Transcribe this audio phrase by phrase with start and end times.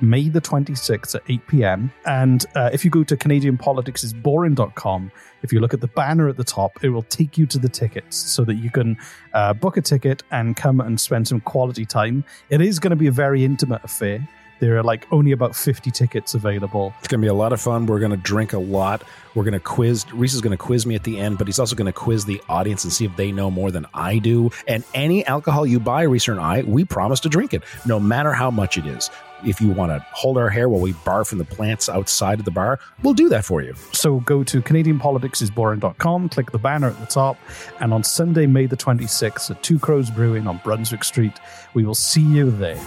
[0.00, 1.92] May the 26th at 8 p.m.
[2.04, 6.44] And uh, if you go to CanadianPoliticsIsBoring.com, if you look at the banner at the
[6.44, 8.96] top, it will take you to the tickets so that you can
[9.32, 12.24] uh, book a ticket and come and spend some quality time.
[12.50, 14.28] It is going to be a very intimate affair.
[14.58, 16.94] There are like only about 50 tickets available.
[16.98, 17.84] It's going to be a lot of fun.
[17.86, 19.02] We're going to drink a lot.
[19.34, 20.10] We're going to quiz.
[20.12, 22.24] Reese is going to quiz me at the end, but he's also going to quiz
[22.24, 24.50] the audience and see if they know more than I do.
[24.66, 28.32] And any alcohol you buy, Reese and I, we promise to drink it, no matter
[28.32, 29.10] how much it is.
[29.44, 32.44] If you want to hold our hair while we barf from the plants outside of
[32.44, 33.74] the bar, we'll do that for you.
[33.92, 37.36] So go to CanadianPoliticsIsBoring.com, click the banner at the top,
[37.80, 41.38] and on Sunday, May the 26th at Two Crows Brewing on Brunswick Street,
[41.74, 42.80] we will see you there.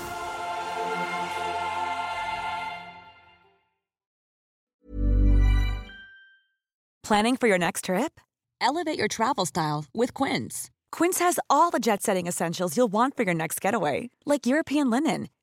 [7.04, 8.20] Planning for your next trip?
[8.62, 10.70] Elevate your travel style with Quince.
[10.92, 14.92] Quince has all the jet setting essentials you'll want for your next getaway, like European
[14.92, 15.30] linen,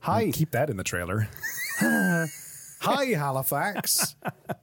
[0.00, 0.30] Hi.
[0.32, 1.28] Keep that in the trailer.
[1.80, 4.14] Hi, Halifax.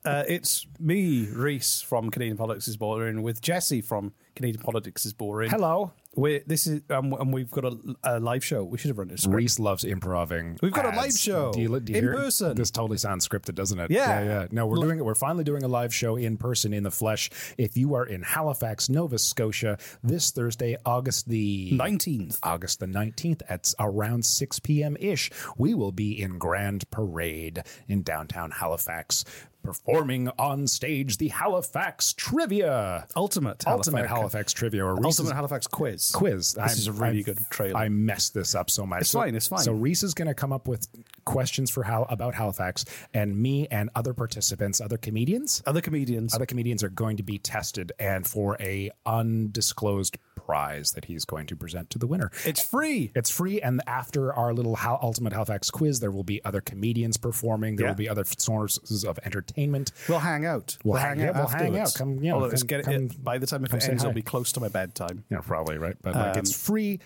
[0.05, 5.13] uh, it's me, Reese from Canadian Politics is Boring, with Jesse from Canadian Politics is
[5.13, 5.49] Boring.
[5.49, 5.91] Hello.
[6.17, 8.63] We're, this is um, and we've got a, a live show.
[8.63, 9.27] We should have run this.
[9.27, 10.57] Reese loves improving.
[10.61, 12.17] We've got a live show Do you, do you in hear it?
[12.17, 12.55] person.
[12.55, 13.91] This totally sounds scripted, doesn't it?
[13.91, 14.21] Yeah.
[14.21, 14.47] yeah, yeah.
[14.51, 15.05] No, we're Look- doing it.
[15.05, 17.29] We're finally doing a live show in person, in the flesh.
[17.57, 22.39] If you are in Halifax, Nova Scotia, this Thursday, August the 19th.
[22.43, 24.95] August the 19th at around 6 p.m.
[25.01, 29.25] ish, we will be in Grand Parade in downtown Halifax,
[29.65, 33.07] performing on stage the Halifax Trivia.
[33.15, 34.17] Ultimate Ultimate Halifax.
[34.19, 34.85] Halifax Trivia.
[34.85, 36.11] Or Reese's- Ultimate Halifax quiz.
[36.13, 36.53] quiz.
[36.53, 37.77] This is a really good trailer.
[37.77, 39.01] I messed this up so much.
[39.01, 39.59] It's So- fine, it's fine.
[39.59, 40.87] So Reese is going to come up with
[41.25, 46.33] questions for Hal about Halifax, and me and other participants, other comedians, Other comedians.
[46.35, 51.47] other comedians are going to be tested, and for a undisclosed prize that he's going
[51.47, 52.31] to present to the winner.
[52.45, 53.11] it's free.
[53.15, 57.17] It's free, and after our little Hal- Ultimate Halifax quiz, there will be other comedians
[57.17, 57.75] performing.
[57.75, 57.91] There Yeah.
[57.91, 59.91] will be other sources of entertainment.
[60.07, 60.77] We'll hang out.
[60.83, 61.93] We'll hang- yeah, we'll hang out.
[61.95, 64.13] Come, you know, Although come- get it, by the time it come say ends, it'll
[64.13, 65.23] be close to my bedtime.
[65.29, 65.95] Yeah, probably right.
[66.01, 66.99] But like, it's Um, free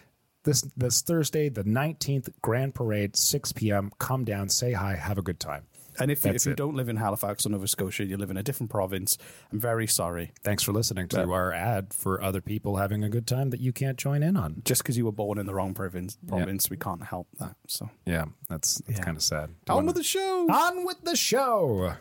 [0.43, 3.91] this this Thursday, the nineteenth, Grand Parade, six p.m.
[3.99, 5.63] Come down, say hi, have a good time.
[5.99, 6.57] And if, you- if you it.
[6.57, 9.17] don't live in Halifax or Nova Scotia, you live in a different province,
[9.51, 10.31] I'm very sorry.
[10.43, 11.25] Thanks for listening to Yeah.
[11.33, 14.61] our ad for other people having a good time that you can't join in on.
[14.65, 17.55] Just because you were born in the wrong province, province we can't help that.
[17.67, 19.03] So Yeah, that's that's Yeah.
[19.05, 19.49] kind of sad.
[19.65, 20.47] Do on wanna- with the show.
[20.51, 21.93] on with the show.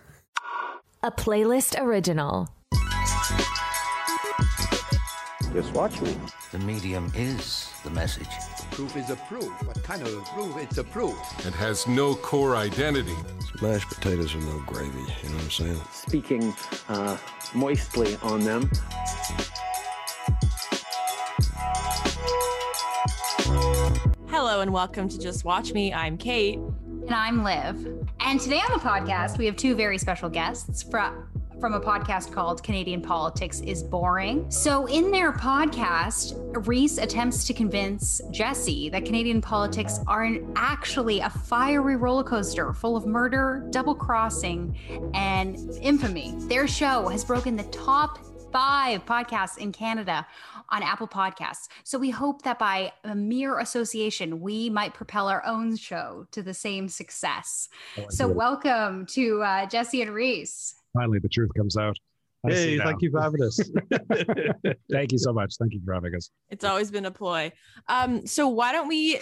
[1.03, 2.49] A playlist original.
[5.53, 6.17] Just watch me.
[6.53, 8.27] The medium is the message.
[8.71, 9.51] Proof is a proof.
[9.67, 10.57] What kind of a proof?
[10.57, 11.17] It's a proof.
[11.47, 13.17] It has no core identity.
[13.61, 14.89] Mashed potatoes are no gravy,
[15.23, 15.81] you know what I'm saying?
[15.93, 16.55] speaking
[16.89, 17.17] uh,
[17.55, 18.71] moistly on them.
[24.29, 25.93] Hello and welcome to Just Watch Me.
[25.93, 26.59] I'm Kate.
[26.59, 27.87] And I'm Liv.
[28.21, 31.29] And today on the podcast, we have two very special guests from
[31.61, 34.49] from a podcast called Canadian Politics is Boring.
[34.51, 36.35] So, in their podcast,
[36.67, 42.97] Reese attempts to convince Jesse that Canadian politics are actually a fiery roller coaster full
[42.97, 44.77] of murder, double crossing,
[45.15, 46.35] and infamy.
[46.43, 48.19] Their show has broken the top
[48.53, 50.27] five podcasts in Canada
[50.71, 51.69] on Apple Podcasts.
[51.85, 56.43] So we hope that by a mere association, we might propel our own show to
[56.43, 57.69] the same success.
[58.11, 60.78] So welcome to uh, Jesse and Reese.
[60.95, 61.97] Finally, the truth comes out.
[62.47, 63.59] I Hey, thank you for having us.
[64.93, 65.57] Thank you so much.
[65.59, 66.31] Thank you for having us.
[66.51, 67.51] It's always been a ploy.
[67.89, 69.19] Um, so why don't we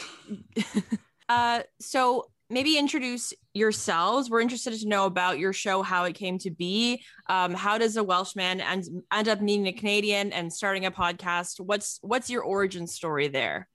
[1.29, 4.31] Uh, so maybe introduce yourselves.
[4.31, 7.03] We're interested to know about your show, how it came to be.
[7.29, 11.61] Um, how does a Welshman end, end up meeting a Canadian and starting a podcast?
[11.61, 13.69] What's what's your origin story there?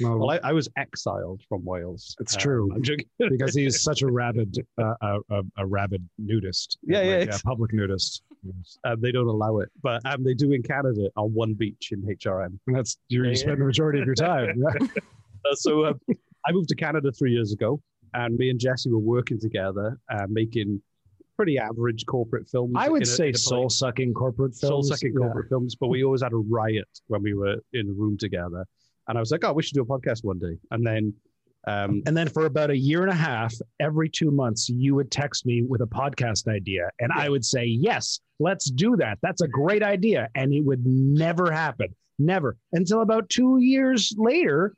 [0.00, 2.16] Well, I, I, was exiled from Wales.
[2.20, 2.76] It's uh, true
[3.18, 6.78] because he's such a rabid, uh, a, a, a, rabid nudist.
[6.82, 8.22] Yeah, yeah, like, yeah public nudist.
[8.84, 12.02] um, they don't allow it, but um, they do in Canada on one beach in
[12.02, 12.58] HRM.
[12.66, 13.56] And that's you yeah, spend yeah.
[13.56, 14.62] the majority of your time.
[14.70, 15.94] uh, so uh,
[16.46, 17.80] I moved to Canada three years ago,
[18.12, 20.80] and me and Jesse were working together, uh, making
[21.36, 22.74] pretty average corporate films.
[22.76, 24.68] I would say soul sucking corporate films.
[24.68, 27.92] Soul sucking corporate films, but we always had a riot when we were in the
[27.92, 28.64] room together.
[29.08, 30.56] And I was like, oh, we should do a podcast one day.
[30.70, 31.14] And then,
[31.66, 35.10] um, and then for about a year and a half, every two months, you would
[35.10, 37.22] text me with a podcast idea, and yeah.
[37.22, 39.18] I would say, yes, let's do that.
[39.22, 44.74] That's a great idea, and it would never happen, never until about two years later.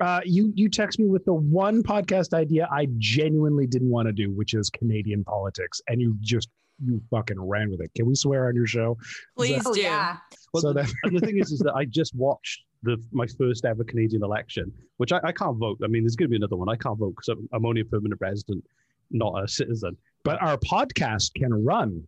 [0.00, 4.12] Uh, you you text me with the one podcast idea I genuinely didn't want to
[4.12, 6.48] do, which is Canadian politics, and you just
[6.84, 7.90] you fucking ran with it.
[7.96, 8.96] Can we swear on your show?
[9.36, 9.80] Please that, do.
[9.80, 10.18] Yeah.
[10.54, 13.84] Well, so the, the thing is, is that I just watched the my first ever
[13.84, 15.78] Canadian election, which I, I can't vote.
[15.82, 16.68] I mean, there's going to be another one.
[16.68, 18.64] I can't vote because I'm, I'm only a permanent resident,
[19.10, 19.96] not a citizen.
[20.24, 22.06] But our podcast can run.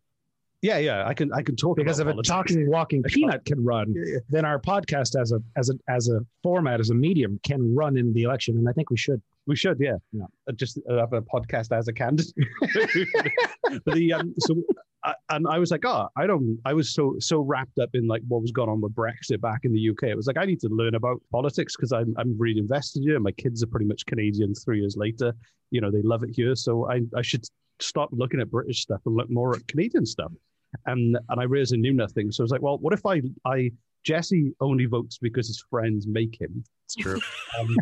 [0.63, 2.29] Yeah, yeah, I can I can talk because if politics.
[2.29, 4.19] a talking walking peanut can run, yeah, yeah.
[4.29, 7.97] then our podcast as a as a as a format as a medium can run
[7.97, 9.23] in the election, and I think we should.
[9.47, 10.25] We should, yeah, yeah.
[10.49, 12.33] Uh, just have a podcast as a candidate.
[13.85, 14.63] but the um, so
[15.05, 16.59] I, and I was like, oh, I don't.
[16.65, 19.61] I was so so wrapped up in like what was going on with Brexit back
[19.65, 20.05] in the UK.
[20.05, 23.19] It was like I need to learn about politics because I'm I'm really invested here.
[23.19, 24.55] My kids are pretty much Canadian.
[24.55, 25.33] Three years later,
[25.71, 26.55] you know, they love it here.
[26.55, 27.45] So I I should
[27.79, 30.33] stop looking at British stuff and look more at Canadian stuff.
[30.87, 32.31] And and I realized I knew nothing.
[32.31, 33.71] So I was like, well, what if I I
[34.05, 36.65] Jesse only votes because his friends make him.
[36.85, 37.21] It's true.
[37.59, 37.77] Um,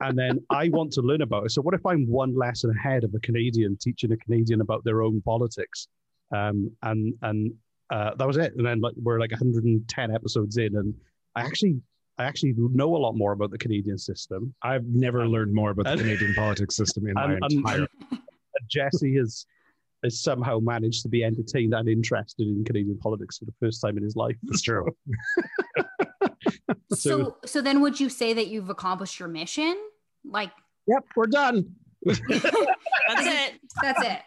[0.00, 1.50] and then I want to learn about it.
[1.50, 5.02] So what if I'm one lesson ahead of a Canadian teaching a Canadian about their
[5.02, 5.88] own politics?
[6.32, 7.52] Um, and and
[7.90, 8.54] uh, that was it.
[8.56, 10.94] And then like we're like 110 episodes in, and
[11.34, 11.80] I actually
[12.18, 14.54] I actually know a lot more about the Canadian system.
[14.62, 17.86] I've never learned more about the and, Canadian politics system in and, my entire.
[18.10, 18.20] And,
[18.70, 19.46] Jesse has
[20.04, 23.96] has somehow managed to be entertained and interested in Canadian politics for the first time
[23.96, 24.36] in his life.
[24.42, 24.86] That's true.
[26.92, 29.76] so, so, so then would you say that you've accomplished your mission?
[30.24, 30.52] Like,
[30.86, 31.74] yep, we're done.
[32.04, 33.60] That's it.
[33.82, 34.20] That's it.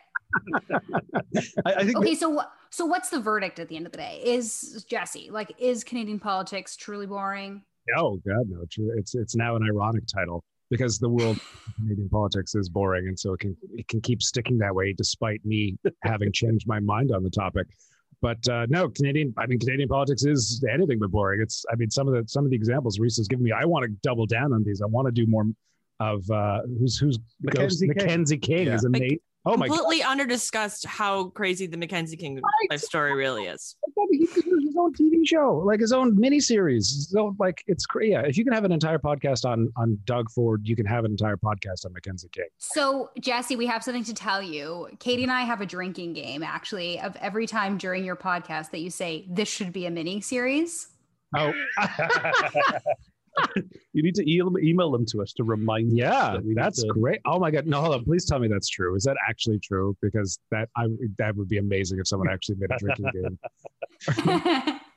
[1.65, 4.21] I, I think okay, so so what's the verdict at the end of the day?
[4.23, 7.63] Is Jesse like is Canadian politics truly boring?
[7.97, 8.63] Oh God, no!
[8.97, 11.39] It's it's now an ironic title because the world
[11.77, 15.43] Canadian politics is boring, and so it can it can keep sticking that way despite
[15.45, 17.67] me having changed my mind on the topic.
[18.21, 19.33] But uh, no, Canadian.
[19.37, 21.41] I mean, Canadian politics is anything but boring.
[21.41, 21.65] It's.
[21.71, 23.51] I mean, some of the some of the examples Reese has given me.
[23.51, 24.81] I want to double down on these.
[24.81, 25.43] I want to do more
[25.99, 28.75] of uh, who's who's Mackenzie King, Mackenzie King yeah.
[28.75, 29.19] is amazing.
[29.45, 30.11] Oh my completely God.
[30.11, 32.43] under discussed how crazy the Mackenzie King right.
[32.69, 33.75] life story really is.
[34.11, 36.85] He could do his own TV show, like his own miniseries.
[36.85, 38.11] So like it's crazy.
[38.11, 41.03] Yeah, if you can have an entire podcast on on Doug Ford, you can have
[41.03, 42.47] an entire podcast on Mackenzie King.
[42.57, 44.87] So Jesse, we have something to tell you.
[44.99, 48.79] Katie and I have a drinking game actually of every time during your podcast that
[48.79, 50.87] you say this should be a mini series.
[51.35, 51.51] Oh.
[53.93, 56.87] you need to email, email them to us to remind yeah that that's to...
[56.89, 57.19] great.
[57.25, 57.65] Oh my god.
[57.65, 58.03] No hold on.
[58.03, 58.95] Please tell me that's true.
[58.95, 59.97] Is that actually true?
[60.01, 60.87] Because that i
[61.17, 64.79] that would be amazing if someone actually made a drinking game.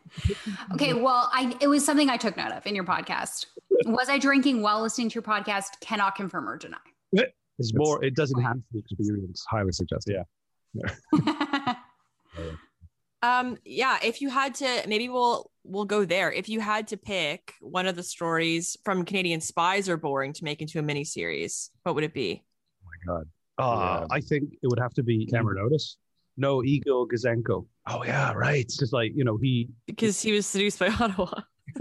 [0.72, 3.46] Okay well i it was something i took note of in your podcast.
[3.86, 5.80] Was i drinking while listening to your podcast?
[5.80, 6.78] Cannot confirm or deny.
[7.58, 9.44] It's more it does enhance the experience.
[9.50, 10.24] Highly suggested
[10.74, 10.94] yeah,
[12.38, 12.52] yeah.
[13.22, 16.32] Um yeah if you had to maybe we'll we'll go there.
[16.32, 20.44] If you had to pick one of the stories from Canadian Spies are boring to
[20.44, 22.44] make into a mini series, what would it be?
[22.82, 23.26] Oh my god.
[23.58, 24.06] Uh, yeah.
[24.14, 25.96] I think it would have to be Cameron Otis.
[26.36, 27.66] No, Igor Gouzenko.
[27.86, 28.66] Oh yeah, right.
[28.66, 31.30] Because like you know he because he was seduced by Ottawa.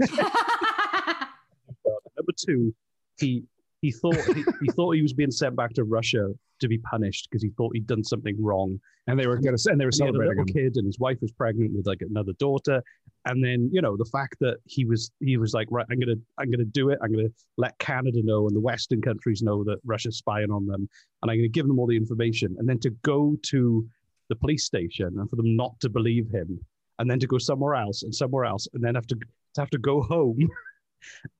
[2.16, 2.74] Number two,
[3.18, 3.44] he
[3.82, 6.28] he thought he, he thought he was being sent back to Russia
[6.60, 8.80] to be punished because he thought he'd done something wrong.
[9.06, 11.18] And they were going to, and they were celebrating a little kid, and his wife
[11.20, 12.82] was pregnant with like another daughter.
[13.26, 16.16] And then you know the fact that he was he was like, right, I'm gonna
[16.38, 16.98] I'm gonna do it.
[17.02, 20.88] I'm gonna let Canada know and the Western countries know that Russia's spying on them,
[21.22, 22.56] and I'm gonna give them all the information.
[22.58, 23.86] And then to go to
[24.28, 26.58] the police station and for them not to believe him,
[26.98, 29.70] and then to go somewhere else and somewhere else, and then have to to have
[29.70, 30.38] to go home.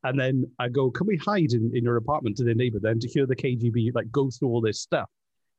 [0.04, 2.78] and then I go, can we hide in, in your apartment to the neighbor?
[2.80, 5.08] Then to hear the KGB like go through all this stuff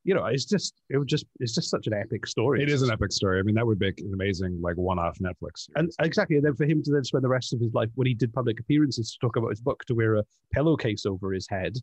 [0.08, 2.64] you know, it's just it was just it's just such an epic story.
[2.64, 3.40] It is an epic story.
[3.40, 5.68] I mean, that would make an amazing like one-off Netflix.
[5.76, 8.08] And exactly, and then for him to then spend the rest of his life when
[8.08, 10.24] he did public appearances to talk about his book to wear a
[10.54, 11.74] pillowcase over his head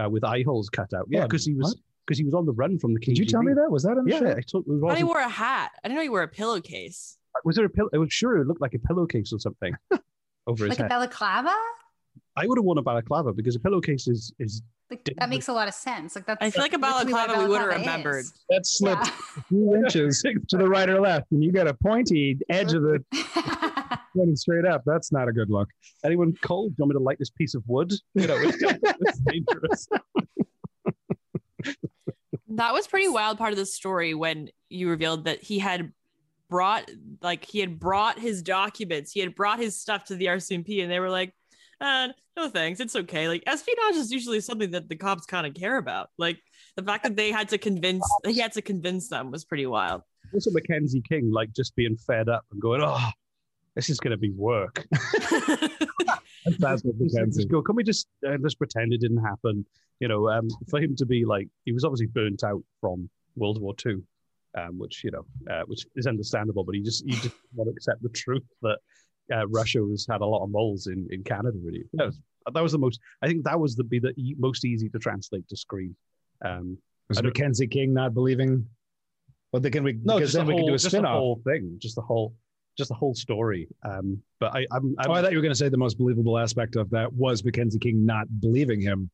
[0.00, 1.06] uh, with eye holes cut out.
[1.10, 3.06] Yeah, because he was because he was on the run from the KGB.
[3.06, 3.68] Did you tell me that?
[3.68, 4.36] Was that in the yeah, show?
[4.36, 5.72] I told, it I thought he wore a hat.
[5.82, 7.18] I didn't know he wore a pillowcase.
[7.44, 7.90] was there a pillow?
[7.92, 9.74] I was sure it looked like a pillowcase or something
[10.46, 10.88] over his Like a head.
[10.88, 11.54] balaclava?
[12.36, 15.52] I would have worn a balaclava because a pillowcase is is Like, that makes a
[15.52, 16.14] lot of sense.
[16.16, 16.42] Like that's.
[16.44, 18.20] I feel like a literally balaclava we would have balaclava remembered.
[18.24, 18.32] is.
[18.50, 22.38] That slipped a few inches to the right or left, and you got a pointy
[22.50, 23.04] edge of the
[24.16, 24.82] pointing straight up.
[24.84, 25.68] That's not a good look.
[26.04, 26.70] anyone cold?
[26.70, 27.92] Do you want me to light this piece of wood?
[28.14, 29.88] You know, it's, it's dangerous.
[32.50, 35.92] That was pretty wild part of the story when you revealed that he had
[36.54, 36.88] brought
[37.20, 40.88] like he had brought his documents, he had brought his stuff to the RCMP and
[40.92, 41.34] they were like,
[41.80, 42.06] uh,
[42.36, 43.26] no thanks, it's okay.
[43.26, 46.10] Like espionage is usually something that the cops kind of care about.
[46.16, 46.38] Like
[46.76, 50.02] the fact that they had to convince he had to convince them was pretty wild.
[50.32, 53.08] Also, Mackenzie King like just being fed up and going, oh,
[53.74, 54.86] this is going to be work.
[56.60, 57.46] That's what Just- Mackenzie.
[57.46, 59.66] go, can we just uh, just pretend it didn't happen?
[59.98, 63.60] You know, um, for him to be like, he was obviously burnt out from World
[63.60, 63.96] War II,
[64.58, 66.64] um, which you know, uh, which is understandable.
[66.64, 68.78] But he just he just want to accept the truth that
[69.32, 71.58] uh, Russia has had a lot of moles in in Canada.
[71.62, 72.20] Really, that was
[72.52, 73.00] that was the most.
[73.22, 75.96] I think that was the be the e- most easy to translate to screen.
[76.44, 78.66] Um, Was Mackenzie King not believing?
[79.52, 81.16] Well, they can we no, because then the we can do a just spin-off.
[81.16, 82.34] whole thing, just the whole,
[82.76, 83.68] just the whole story.
[83.88, 85.96] Um, but I, I'm, I'm oh, I thought you were going to say the most
[85.96, 89.10] believable aspect of that was Mackenzie King not believing him.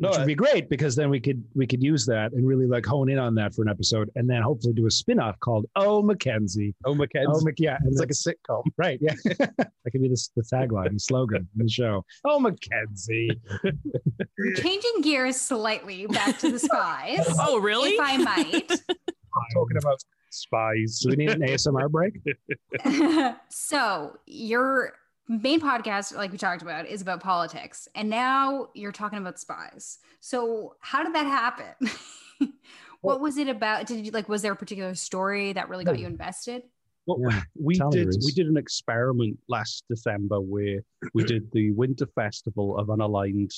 [0.00, 2.46] No, which would I- be great because then we could we could use that and
[2.46, 5.38] really like hone in on that for an episode, and then hopefully do a spin-off
[5.40, 7.26] called "Oh Mackenzie." Oh Mackenzie.
[7.34, 8.62] Oh, Mc- yeah, and it's like a sitcom.
[8.78, 8.98] right.
[9.02, 12.04] Yeah, that could be the, the tagline, the slogan in the show.
[12.24, 13.30] Oh, Mackenzie.
[14.56, 17.26] Changing gears slightly back to the spies.
[17.40, 17.90] Oh, really?
[17.90, 18.68] If I might.
[19.54, 19.98] talking about
[20.30, 21.00] spies.
[21.00, 22.20] Do we need an ASMR break?
[23.50, 24.92] so your
[25.28, 29.98] main podcast, like we talked about, is about politics, and now you're talking about spies.
[30.20, 31.90] So how did that happen?
[33.00, 33.86] what was it about?
[33.86, 34.28] Did you like?
[34.28, 36.62] Was there a particular story that really got you invested?
[37.06, 40.80] Well, Yeah, we did we did an experiment last December where
[41.14, 43.52] we did the Winter Festival of Unaligned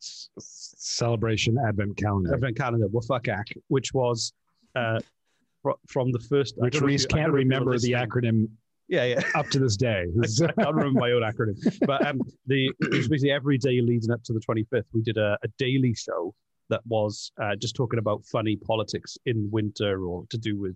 [0.00, 2.34] s- Celebration Advent Calendar.
[2.34, 4.32] Advent Calendar, Wafakak, which was
[4.74, 5.00] uh,
[5.62, 6.56] fr- from the first.
[6.60, 8.48] I Which don't know if Reese can't don't know if you were remember the acronym
[8.88, 9.22] Yeah, yeah.
[9.34, 10.04] up to this day.
[10.22, 14.10] I can't remember my own acronym, but um, the it was basically every day leading
[14.10, 16.34] up to the 25th, we did a, a daily show
[16.70, 20.74] that was uh, just talking about funny politics in winter or to do with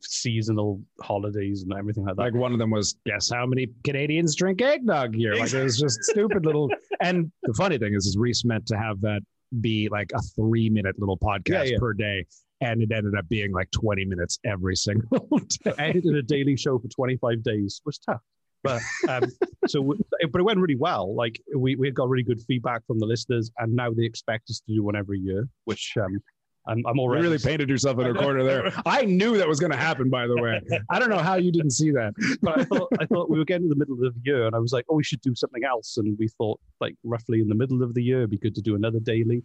[0.00, 2.22] seasonal holidays and everything like that.
[2.22, 5.34] Like one of them was, guess how many Canadians drink eggnog here?
[5.34, 6.70] Like it was just stupid little.
[7.00, 9.20] And the funny thing is, is Reese meant to have that
[9.60, 11.78] be like a three minute little podcast Yeah, yeah.
[11.78, 12.24] per day.
[12.62, 15.28] And it ended up being like 20 minutes every single
[15.64, 15.72] day.
[15.78, 18.20] edited a daily show for 25 days was tough.
[18.62, 19.24] But um,
[19.66, 19.98] so, we-
[20.30, 21.14] but it went really well.
[21.14, 24.60] Like we we got really good feedback from the listeners, and now they expect us
[24.66, 26.22] to do one every year, which um,
[26.68, 28.72] I'm, I'm You already really painted yourself in a corner there.
[28.86, 30.60] I knew that was going to happen, by the way.
[30.90, 32.12] I don't know how you didn't see that.
[32.40, 34.54] but I thought I thought we were getting to the middle of the year, and
[34.54, 35.96] I was like, oh, we should do something else.
[35.96, 38.62] And we thought, like, roughly in the middle of the year, it'd be good to
[38.62, 39.42] do another daily.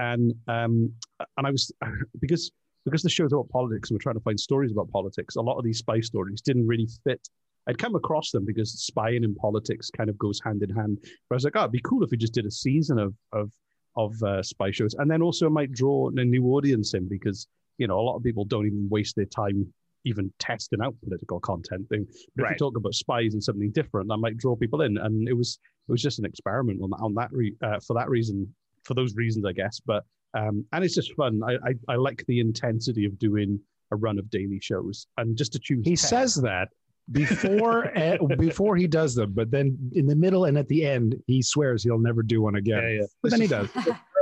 [0.00, 0.92] And um,
[1.36, 1.70] and I was
[2.20, 2.50] because
[2.84, 5.36] because the show's about politics, and we're trying to find stories about politics.
[5.36, 7.28] A lot of these spy stories didn't really fit.
[7.68, 10.98] I'd come across them because spying and politics kind of goes hand in hand.
[11.02, 13.14] But I was like, oh, it'd be cool if we just did a season of
[13.32, 13.52] of
[13.96, 17.46] of uh, spy shows, and then also might draw a new audience in because
[17.78, 19.72] you know a lot of people don't even waste their time
[20.04, 21.86] even testing out political content.
[21.90, 21.98] They,
[22.34, 24.96] but if you talk about spies and something different, that might draw people in.
[24.96, 28.08] And it was it was just an experiment on on that re, uh, for that
[28.08, 29.80] reason, for those reasons, I guess.
[29.84, 31.40] But um, and it's just fun.
[31.46, 33.60] I, I I like the intensity of doing
[33.92, 35.84] a run of daily shows and just to choose.
[35.84, 35.96] He 10.
[35.96, 36.68] says that
[37.12, 41.16] before eh, before he does them, but then in the middle and at the end,
[41.26, 42.82] he swears he'll never do one again.
[42.82, 43.06] Yeah, yeah.
[43.22, 43.68] But then he does.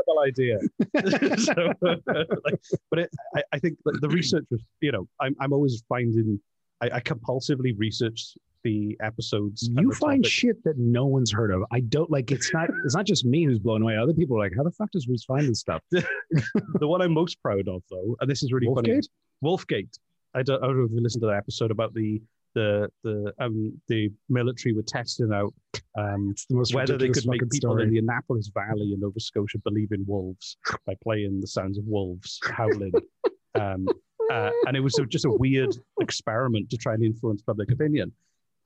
[0.08, 0.58] terrible idea.
[1.38, 1.72] so,
[2.44, 2.60] like,
[2.90, 6.40] but it, I, I think the research was, you know, I'm, I'm always finding,
[6.80, 8.34] I, I compulsively research
[8.64, 9.68] the episodes.
[9.72, 10.28] You find topics.
[10.28, 11.62] shit that no one's heard of.
[11.70, 12.30] I don't like.
[12.30, 12.68] It's not.
[12.84, 13.96] It's not just me who's blown away.
[13.96, 17.12] Other people are like, "How the fuck does Reese find this stuff?" the one I'm
[17.12, 18.90] most proud of, though, and this is really funny.
[18.90, 19.08] Wolfgate?
[19.40, 19.98] Wolfgate.
[20.34, 22.20] I don't, I don't know if you listened to that episode about the
[22.54, 25.52] the the um the military were testing out
[25.98, 27.84] um the most whether they could make people story.
[27.84, 31.84] in the Annapolis Valley in Nova Scotia believe in wolves by playing the sounds of
[31.86, 32.92] wolves howling.
[33.54, 33.86] um,
[34.30, 38.12] uh, and it was just a weird experiment to try and influence public opinion.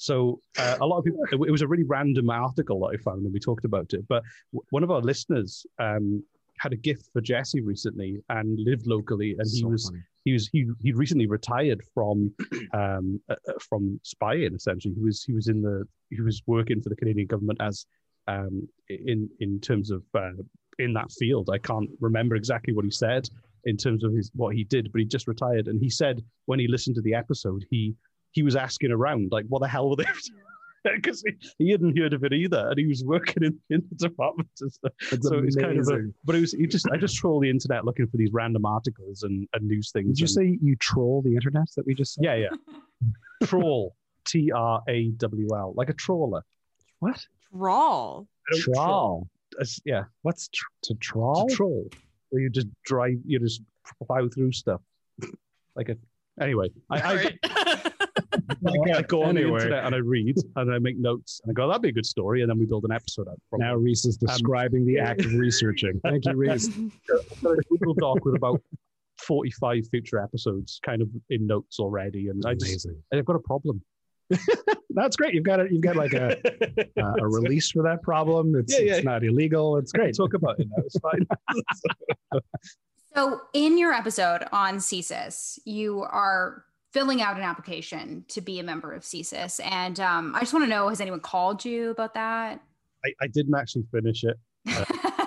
[0.02, 3.02] So uh, a lot of people, it, it was a really random article that I
[3.02, 4.02] found, and we talked about it.
[4.08, 6.24] But w- one of our listeners um,
[6.58, 10.02] had a gift for Jesse recently and lived locally, and he was funny.
[10.24, 12.34] he was he he recently retired from
[12.74, 14.52] um uh, uh, from spying.
[14.56, 17.86] Essentially, he was he was in the he was working for the Canadian government as
[18.26, 20.32] um in in terms of uh,
[20.80, 21.48] in that field.
[21.52, 23.28] I can't remember exactly what he said
[23.66, 26.58] in terms of his what he did, but he just retired, and he said when
[26.58, 27.94] he listened to the episode, he
[28.32, 30.04] he was asking around like, "What the hell were they?"
[30.84, 31.22] Because
[31.58, 34.48] he, he hadn't heard of it either, and he was working in, in the department.
[34.60, 34.92] And stuff.
[35.10, 37.50] That's so it's kind of a, but it was he just I just troll the
[37.50, 40.18] internet looking for these random articles and, and news things.
[40.18, 42.24] Did you and- say you troll the internet that we just said?
[42.24, 42.48] Yeah, yeah.
[43.44, 43.94] troll,
[44.26, 46.42] T R A W L, like a trawler.
[46.98, 47.24] What?
[47.50, 48.26] Trawl.
[48.52, 49.28] I Trawl.
[49.84, 51.44] Yeah, What's tr- to trawl?
[51.44, 51.88] It's a troll.
[52.30, 53.62] Where you just drive, you just
[54.06, 54.80] plow through stuff.
[55.76, 55.96] like a.
[56.40, 57.38] Anyway, I, I,
[58.34, 59.58] I, I go on the Anyway.
[59.60, 62.06] internet and I read and I make notes and I go, that'd be a good
[62.06, 63.38] story, and then we build an episode out.
[63.50, 63.74] From Now.
[63.76, 65.98] Reese is describing the act of researching.
[66.04, 66.68] Thank you, Reese.
[66.68, 68.60] I've got a Google Doc with about
[69.26, 73.02] forty-five future episodes, kind of in notes already, and I just Amazing.
[73.14, 73.82] I've got a problem.
[74.90, 75.32] That's great.
[75.34, 76.36] You've got a, you've got like a
[77.00, 78.54] uh, a release for that problem.
[78.56, 78.94] It's, Yeah, yeah.
[78.96, 79.76] it's not illegal.
[79.78, 80.14] It's great.
[80.16, 80.82] talk about it now.
[80.84, 81.26] It's fine.
[83.14, 88.62] So, in your episode on CSIS, you are filling out an application to be a
[88.62, 89.60] member of CSIS.
[89.64, 92.60] And um, I just want to know has anyone called you about that?
[93.04, 94.36] I, I didn't actually finish it,
[94.68, 94.84] uh,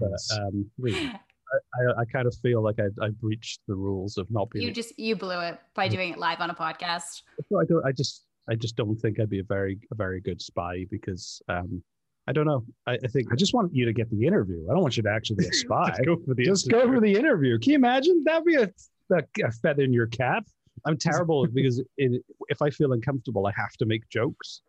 [0.00, 1.20] but um, I,
[1.52, 4.66] I, I kind of feel like I, I breached the rules of not being.
[4.66, 7.22] You just you blew it by doing it live on a podcast.
[7.50, 7.84] No, I don't.
[7.84, 8.24] I just.
[8.46, 11.82] I just don't think I'd be a very, a very good spy because um,
[12.26, 12.64] I don't know.
[12.86, 14.66] I, I think I just want you to get the interview.
[14.68, 15.88] I don't want you to actually be a spy.
[15.88, 16.86] Just go for the Just interview.
[16.86, 17.58] go for the interview.
[17.58, 18.22] Can you imagine?
[18.24, 18.70] That'd be a,
[19.12, 20.44] a, a feather in your cap.
[20.86, 24.60] I'm terrible because it, if I feel uncomfortable, I have to make jokes,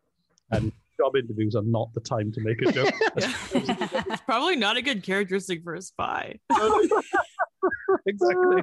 [0.52, 2.94] and job interviews are not the time to make a joke.
[3.18, 6.40] it's probably not a good characteristic for a spy.
[8.06, 8.62] exactly.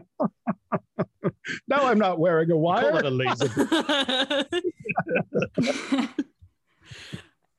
[1.68, 2.92] No, I'm not wearing a Call wire.
[2.92, 3.48] that a laser.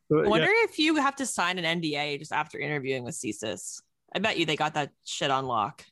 [0.10, 3.16] But, I wonder yeah, if you have to sign an NDA just after interviewing with
[3.16, 3.82] CSIS.
[4.16, 5.84] I bet you they got that shit on lock.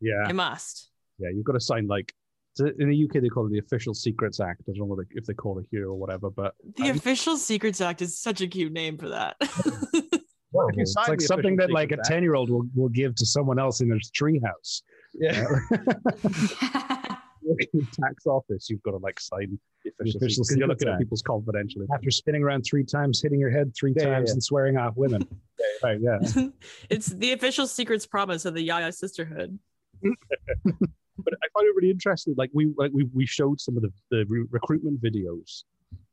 [0.00, 0.90] yeah, They must.
[1.18, 1.28] yeah.
[1.30, 2.14] You've got to sign like so
[2.60, 4.62] in the UK they call it the Official Secrets Act.
[4.68, 6.96] I don't know what they, if they call it here or whatever, but The um,
[6.96, 9.36] Official Secrets Act is such a cute name for that.
[9.40, 13.26] if you It's like something that like a 10 year old will, will give to
[13.26, 14.82] someone else in their treehouse.
[15.14, 15.44] yeah.
[17.42, 20.58] Working in tax office, you've got to like sign the official, Official secrets.
[20.58, 21.02] You're looking at Act.
[21.02, 21.86] people's confidential.
[21.94, 24.32] After spinning around three times, hitting your head three Yeah, yeah, times, yeah.
[24.34, 25.26] and swearing off women.
[25.82, 26.18] Right, yeah.
[26.90, 29.58] it's the official secrets promise of the Ya-Ya sisterhood.
[31.24, 32.34] But I find it really interesting.
[32.36, 35.64] Like we like we, we showed some of the, the re- recruitment videos.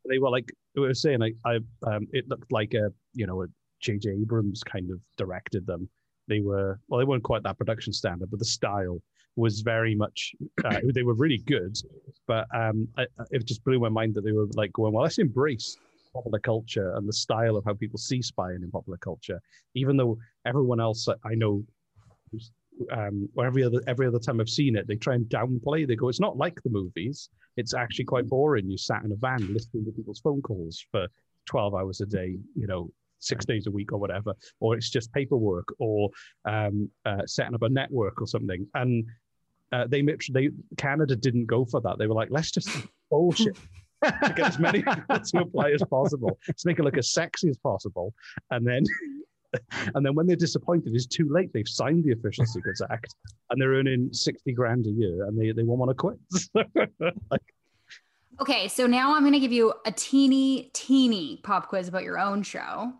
[0.07, 1.55] They were like they were saying like I
[1.87, 3.47] um it looked like a you know a
[3.81, 4.09] J.J.
[4.21, 5.89] Abrams kind of directed them.
[6.27, 9.01] They were well they weren't quite that production standard, but the style
[9.35, 11.77] was very much uh, they were really good.
[12.27, 15.17] But um I, it just blew my mind that they were like going well let's
[15.17, 15.77] embrace
[16.13, 19.41] popular culture and the style of how people see spying in popular culture,
[19.73, 21.63] even though everyone else I- know
[22.91, 25.87] um, or every other every other time I've seen it, they try and downplay.
[25.87, 27.29] They go, "It's not like the movies.
[27.57, 28.69] It's actually quite boring.
[28.69, 31.07] You sat in a van listening to people's phone calls for
[31.45, 35.13] twelve hours a day, you know, six days a week or whatever, or it's just
[35.13, 36.09] paperwork or
[36.45, 39.05] um, uh, setting up a network or something." And
[39.71, 41.97] uh, they they Canada didn't go for that.
[41.97, 42.69] They were like, "Let's just
[43.09, 43.57] bullshit."
[44.03, 47.49] to get as many people to apply as possible, to make it look as sexy
[47.49, 48.13] as possible,
[48.51, 48.83] and then
[49.95, 51.51] and then when they're disappointed, it's too late.
[51.53, 53.15] They've signed the Official Secrets Act
[53.49, 56.89] and they're earning 60 grand a year and they, they won't want to quit.
[57.31, 57.41] like,
[58.41, 62.19] Okay, so now I'm going to give you a teeny, teeny pop quiz about your
[62.19, 62.91] own show.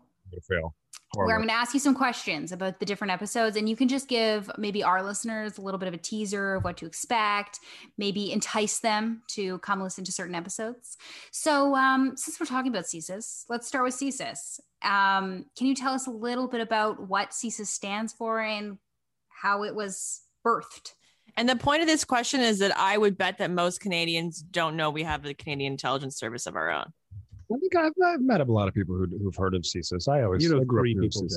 [1.16, 1.26] Fail.
[1.26, 3.88] where I'm going to ask you some questions about the different episodes, and you can
[3.88, 7.60] just give maybe our listeners a little bit of a teaser of what to expect,
[7.98, 10.98] maybe entice them to come listen to certain episodes.
[11.32, 14.60] So, um, since we're talking about CSIS, let's start with CSIS.
[14.84, 18.78] Um, can you tell us a little bit about what CSIS stands for and
[19.30, 20.92] how it was birthed?
[21.38, 24.78] And the point of this question is that I would bet that most Canadians don't
[24.78, 26.94] know we have the Canadian Intelligence Service of our own.
[27.54, 30.08] I think I've, I've met a lot of people who, who've heard of CSIS.
[30.08, 31.28] I always You know I three people.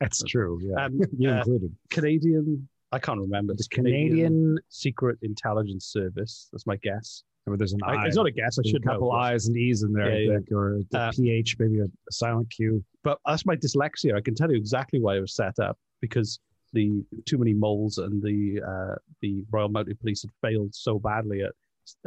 [0.00, 0.60] That's true.
[0.62, 1.74] Yeah, Um, you uh, included.
[1.90, 3.54] Canadian, I can't remember.
[3.54, 6.48] The It's Canadian- Secret Intelligence Service.
[6.52, 7.22] That's my guess.
[7.46, 8.06] But there's an I- I.
[8.06, 8.58] it's not a guess.
[8.58, 9.16] I should a couple know.
[9.18, 10.38] I's and E's in there, Yeah, I yeah.
[10.38, 12.84] think, or the Uh, PH, maybe a, a silent Q.
[13.04, 14.14] But that's my dyslexia.
[14.16, 16.40] I can tell you exactly why it was set up because
[16.72, 21.42] the too many moles and the uh, the Royal Mounted Police had failed so badly
[21.42, 21.52] at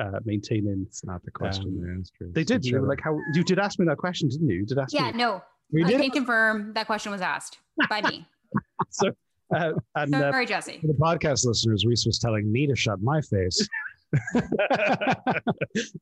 [0.02, 0.86] uh, maintaining.
[0.88, 1.68] It's not the question.
[1.68, 2.28] Um, yeah.
[2.34, 2.66] They did.
[2.66, 4.58] You were like how you did ask me that question, didn't you?
[4.60, 5.18] You did ask Yeah, me.
[5.18, 6.02] no, We I did?
[6.02, 8.26] can confirm that question was asked by me.
[8.90, 9.12] So
[9.56, 10.78] Uh, and uh, Sorry, Jesse.
[10.80, 13.68] For the podcast listeners, Reese was telling me to shut my face.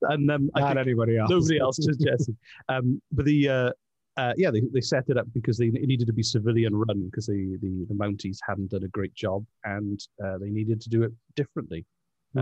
[0.04, 1.30] and um, I Not anybody else.
[1.30, 2.36] Nobody else, just Jesse.
[2.70, 3.72] Um, but the uh,
[4.18, 7.06] uh, yeah, they, they set it up because they it needed to be civilian run
[7.06, 10.90] because the, the the Mounties hadn't done a great job and uh, they needed to
[10.90, 11.86] do it differently.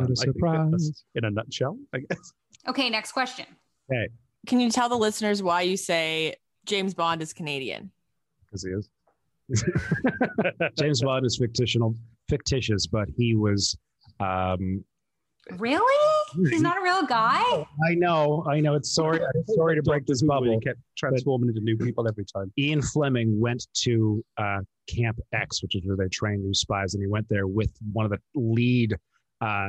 [0.02, 1.04] What a I think that's surprise.
[1.16, 2.34] In a nutshell, I guess.
[2.68, 3.46] Okay, next question.
[3.92, 4.08] Okay,
[4.48, 7.92] Can you tell the listeners why you say James Bond is Canadian?
[8.46, 8.90] because he is.
[10.80, 11.96] James Bond is fictional,
[12.30, 13.78] fictitious, but he was.
[14.20, 14.84] Um,
[15.58, 16.26] Really?
[16.50, 17.40] He's not a real guy?
[17.88, 18.74] I know, I know.
[18.74, 20.52] It's sorry, I'm sorry to break this bubble.
[20.52, 22.52] He kept transforming into new people every time.
[22.58, 27.04] Ian Fleming went to uh, Camp X, which is where they train new spies, and
[27.04, 28.96] he went there with one of the lead
[29.40, 29.68] uh,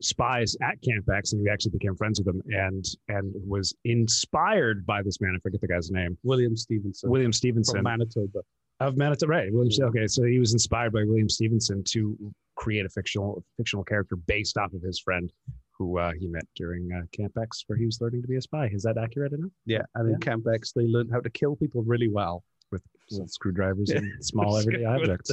[0.00, 4.86] spies at Camp X, and he actually became friends with him, and and was inspired
[4.86, 5.34] by this man.
[5.36, 6.16] I forget the guy's name.
[6.22, 7.10] William Stephenson.
[7.10, 8.40] William Stephenson from Manitoba.
[8.80, 9.52] of Manitoba, right?
[9.52, 9.72] William.
[9.88, 12.16] Okay, so he was inspired by William Stephenson to
[12.56, 15.32] create a fictional fictional character based off of his friend,
[15.72, 18.42] who uh, he met during uh, Camp X, where he was learning to be a
[18.42, 18.66] spy.
[18.66, 19.50] Is that accurate enough?
[19.66, 22.82] Yeah, and in Camp X, they learned how to kill people really well with
[23.26, 25.32] screwdrivers and small everyday objects.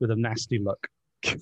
[0.00, 0.86] with a nasty look.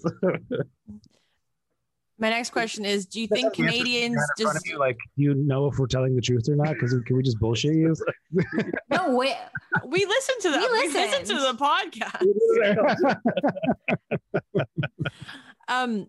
[2.22, 4.96] My next question is: Do you think Canadians Right in front of just you, like,
[5.16, 6.74] do you know if we're telling the truth or not?
[6.74, 7.96] Because can we just bullshit you?
[8.88, 9.34] No, wait.
[9.84, 10.70] we listen to that?
[10.70, 12.22] We We listen to the podcast.
[15.68, 16.08] um,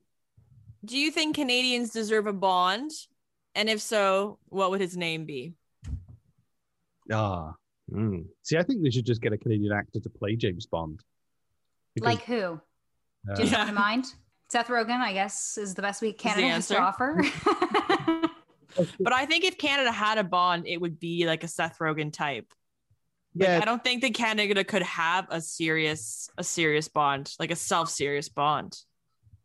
[0.86, 2.91] do you think Canadians deserve a Bond?
[3.56, 5.54] And if so, what would his name be?
[7.12, 7.56] Ah,
[7.91, 8.26] Mm.
[8.43, 10.99] see, I think they should just get a Canadian actor to play James Bond.
[11.95, 12.62] Because, Like who?
[13.30, 14.06] uh, Do you have in mind?
[14.53, 17.19] Seth Rogen, I guess, is the best we Canada has to offer.
[18.99, 22.13] But I think if Canada had a Bond, it would be like a Seth Rogen
[22.13, 22.45] type.
[23.35, 27.55] yeah, I don't think that Canada could have a serious, a serious Bond, like a
[27.55, 28.77] self-serious Bond.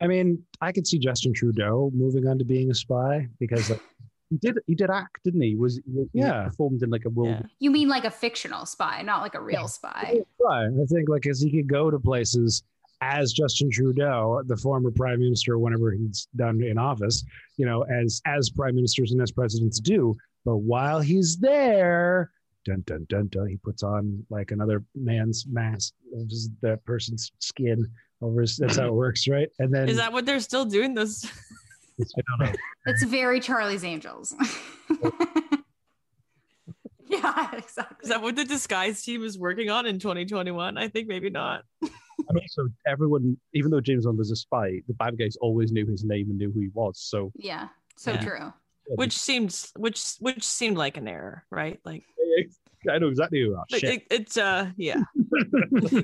[0.00, 3.82] I mean, I could see Justin Trudeau moving on to being a spy because, like,
[4.30, 4.58] he did.
[4.66, 5.56] He did act, didn't he?
[5.56, 6.44] Was he, he Yeah.
[6.44, 7.30] performed in like a world?
[7.40, 7.46] Yeah.
[7.60, 10.20] you mean like a fictional spy, not like a real spy.
[10.38, 10.68] right.
[10.68, 12.62] I think like as he could go to places
[13.00, 17.24] as Justin Trudeau, the former prime minister, whenever he's done in office,
[17.56, 20.14] you know, as as prime ministers and as presidents do.
[20.44, 22.30] But while he's there,
[22.64, 26.30] dun dun dun dun, he puts on like another man's mask, of
[26.62, 27.87] that person's skin
[28.20, 28.56] over his.
[28.56, 29.48] That's how it works, right?
[29.58, 30.94] And then Is that what they're still doing?
[30.94, 31.24] This
[32.00, 32.58] I don't know.
[32.87, 34.34] It's very Charlie's Angels.
[37.06, 37.96] yeah, exactly.
[38.02, 40.78] is that what the disguise team is working on in 2021?
[40.78, 41.64] I think maybe not.
[42.28, 45.86] And also, everyone, even though James Bond was a spy, the bad guys always knew
[45.86, 47.00] his name and knew who he was.
[47.00, 48.20] So Yeah, so Yeah.
[48.20, 48.52] true.
[48.94, 51.78] Which seemed which which seemed like an error, right?
[51.84, 52.04] Like,
[52.90, 53.54] I know exactly who.
[53.70, 53.90] Like shit.
[53.90, 55.02] it, it's uh yeah.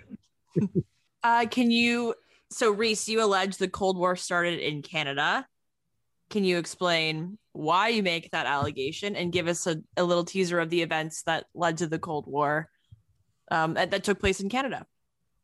[1.22, 2.14] uh can you
[2.50, 5.46] so Reese, you allege the Cold War started in Canada.
[6.30, 10.60] Can you explain why you make that allegation and give us a, a little teaser
[10.60, 12.70] of the events that led to the Cold War
[13.50, 14.86] um, that, that took place in Canada?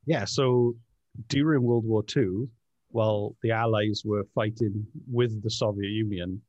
[0.06, 0.74] Yeah, so
[1.28, 2.48] during World War II,
[2.90, 6.40] while the Allies were fighting with the Soviet Union,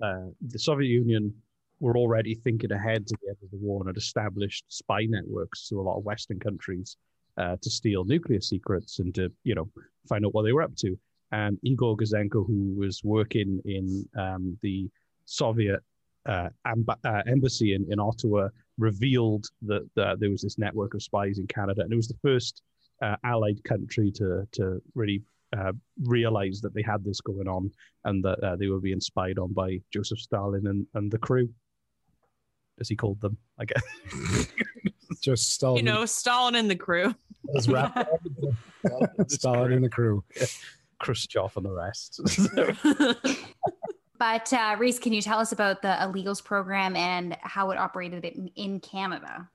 [0.00, 1.34] uh, the Soviet Union
[1.80, 5.68] were already thinking ahead to the end of the war and had established spy networks
[5.68, 6.96] to a lot of Western countries
[7.38, 9.68] uh, to steal nuclear secrets and to, you know,
[10.08, 10.96] find out what they were up to.
[11.32, 14.88] And Igor Gouzenko, who was working in um, the
[15.24, 15.80] Soviet
[16.26, 21.02] uh, amb- uh, embassy in, in Ottawa, revealed that uh, there was this network of
[21.02, 22.62] spies in Canada, and it was the first
[23.02, 25.22] uh, allied country to to really
[25.56, 25.72] uh,
[26.04, 27.70] realize that they had this going on
[28.04, 31.48] and that uh, they were being spied on by Joseph Stalin and, and the crew,
[32.80, 34.48] as he called them, I guess.
[35.20, 35.76] Just Stalin.
[35.76, 37.14] You know, Stalin and the crew.
[37.52, 39.30] Let's wrap it up.
[39.30, 40.24] Stalin and the crew.
[40.98, 42.20] Khrushchev and the rest.
[44.22, 48.24] But uh, Reese, can you tell us about the illegals program and how it operated
[48.24, 49.48] in, in Canada?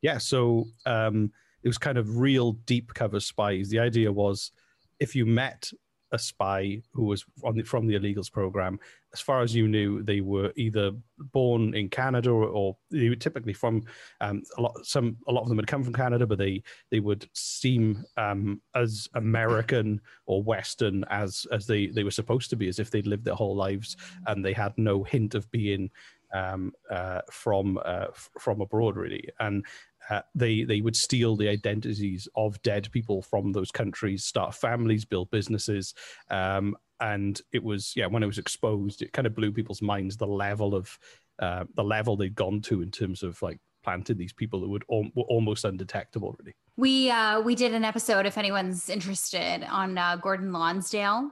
[0.00, 1.30] Yeah, so um,
[1.62, 3.68] it was kind of real deep cover spies.
[3.68, 4.52] The idea was
[5.00, 5.70] if you met
[6.12, 8.78] a spy who was the, from the illegals program,
[9.14, 10.92] as far as you knew, they were either
[11.32, 13.82] born in Canada or, or they were typically from
[14.20, 14.72] um, a lot.
[14.84, 18.60] Some a lot of them had come from Canada, but they they would seem um,
[18.74, 23.06] as American or Western as as they they were supposed to be, as if they'd
[23.06, 23.96] lived their whole lives
[24.26, 25.90] and they had no hint of being
[26.32, 28.06] um, uh, from uh,
[28.38, 29.28] from abroad, really.
[29.40, 29.64] And
[30.10, 35.04] uh, they they would steal the identities of dead people from those countries, start families,
[35.04, 35.94] build businesses,
[36.30, 40.16] um, and it was yeah when it was exposed, it kind of blew people's minds
[40.16, 40.98] the level of
[41.38, 44.84] uh, the level they'd gone to in terms of like planted these people that would
[44.92, 46.54] al- were almost undetectable, really.
[46.76, 51.30] We uh, we did an episode, if anyone's interested, on uh, Gordon Lonsdale.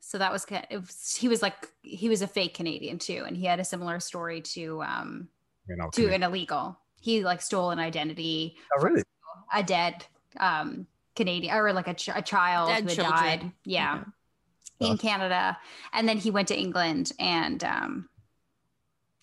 [0.00, 3.36] So that was, it was he was like he was a fake Canadian too, and
[3.36, 5.28] he had a similar story to um
[5.68, 6.78] You know, to an illegal.
[7.04, 9.02] He like stole an identity, Oh, really?
[9.52, 10.06] a dead
[10.40, 13.12] um Canadian or like a, ch- a child Dead who had children.
[13.40, 13.52] died.
[13.64, 14.04] Yeah.
[14.80, 15.56] In Canada.
[15.92, 18.08] And then he went to England and um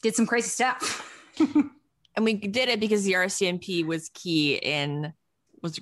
[0.04, 1.20] did some crazy stuff.
[1.40, 5.12] and we did it because the RCMP was key in
[5.64, 5.80] was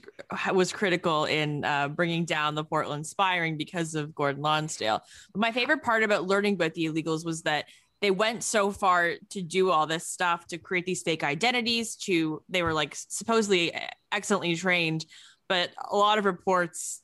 [0.53, 5.01] was critical in uh, bringing down the Portland spy ring because of Gordon Lonsdale.
[5.33, 7.65] But my favorite part about learning about the illegals was that
[8.01, 11.95] they went so far to do all this stuff to create these fake identities.
[11.97, 13.73] To they were like supposedly
[14.11, 15.05] excellently trained,
[15.47, 17.01] but a lot of reports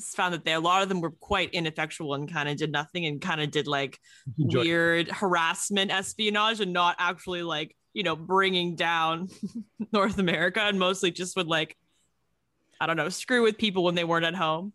[0.00, 3.06] found that they a lot of them were quite ineffectual and kind of did nothing
[3.06, 3.98] and kind of did like
[4.38, 9.28] Enjoy- weird harassment espionage and not actually like you know bringing down
[9.92, 11.76] north america and mostly just would like
[12.80, 14.72] i don't know screw with people when they weren't at home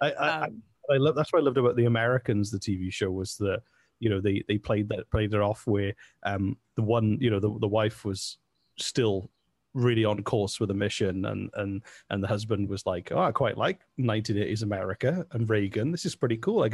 [0.00, 2.92] I, I, I, um, I love that's what I loved about the Americans, the TV
[2.92, 3.60] show, was that
[4.00, 7.40] you know they they played that played it off where um the one you know
[7.40, 8.38] the the wife was
[8.76, 9.30] still
[9.74, 13.30] really on course with the mission and and and the husband was like oh i
[13.30, 15.92] quite like 1980s america and reagan.
[15.92, 16.64] This is pretty cool.
[16.64, 16.70] I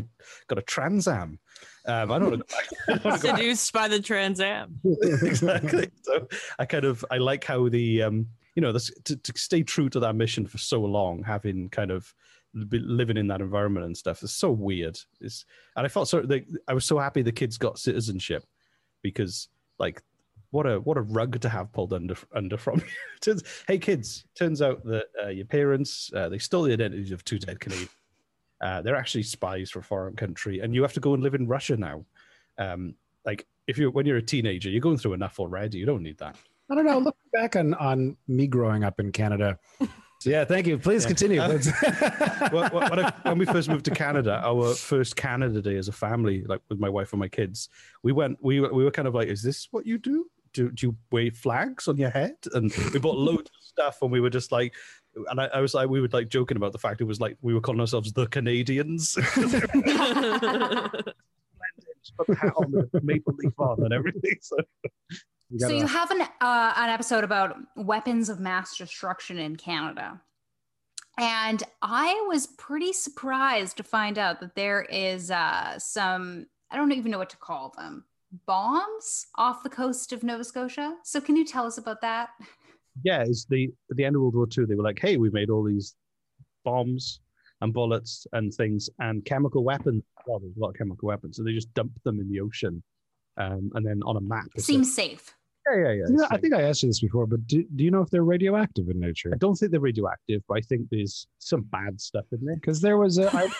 [0.46, 1.38] got a trans am.
[1.86, 4.80] Um i don't to seduced by the trans am.
[5.02, 5.90] Exactly.
[6.02, 9.62] So I kind of I like how the um you know this, to to stay
[9.62, 12.14] true to that mission for so long, having kind of
[12.54, 14.98] living in that environment and stuff is so weird.
[15.20, 15.44] It's
[15.76, 16.24] and I felt so
[16.68, 18.44] I was so happy the kids got citizenship
[19.02, 20.02] because like
[20.50, 22.82] what a what a rug to have pulled under under from.
[23.66, 27.38] Hey kids, turns out that uh, your parents uh, they stole the identities of two
[27.38, 27.90] dead Canadians.
[28.60, 31.34] Uh, they're actually spies for a foreign country, and you have to go and live
[31.34, 32.04] in Russia now.
[32.58, 35.78] Um, like if you when you're a teenager, you're going through enough already.
[35.78, 36.36] You don't need that.
[36.70, 36.98] I don't know.
[36.98, 39.58] Looking back on on me growing up in Canada.
[40.24, 40.78] So yeah, thank you.
[40.78, 41.08] Please Yeah.
[41.08, 41.38] continue.
[41.42, 41.70] Uh, Let's-
[42.50, 45.92] when, when, I, when we first moved to Canada, our first Canada Day as a
[45.92, 47.68] family, like with my wife and my kids,
[48.02, 48.38] we went.
[48.42, 50.24] We were- we were kind of like, "Is this what you do?
[50.54, 54.10] Do, do you wave flags on your head?" And we bought loads of stuff, and
[54.10, 54.72] we were just like,
[55.28, 57.36] and I, I was like, we were like joking about the fact it was like
[57.42, 59.18] we were calling ourselves the Canadians.
[62.16, 64.36] Put the hat on the maple leaf on and everything.
[64.40, 64.56] So,
[65.58, 70.20] So you have an uh, an episode about weapons of mass destruction in Canada.
[71.18, 76.90] And I was pretty surprised to find out that there is uh, some, I don't
[76.90, 78.04] even know what to call them,
[78.46, 80.96] bombs off the coast of Nova Scotia.
[81.04, 82.30] So can you tell us about that?
[83.02, 85.32] yeah, it's the at the end of World War II, they were like, hey, we've
[85.32, 85.94] made all these
[86.64, 87.20] bombs
[87.60, 90.02] and bullets and things and chemical weapons.
[90.26, 92.82] Well, there's a lot of chemical weapons, so they just dumped them in the ocean,
[93.36, 94.46] um, and then on a map.
[94.58, 95.34] Seems said- safe.
[95.70, 95.92] yeah, yeah, yeah.
[96.08, 98.02] You know, it's I think I asked you this before, but do, do you know
[98.02, 99.30] if they're radioactive in nature?
[99.32, 102.56] I don't think they're radioactive, but I think there's some bad stuff in there.
[102.56, 103.46] Because there was a I,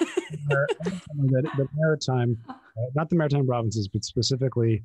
[0.49, 2.55] the, the maritime, uh,
[2.95, 4.83] not the maritime provinces, but specifically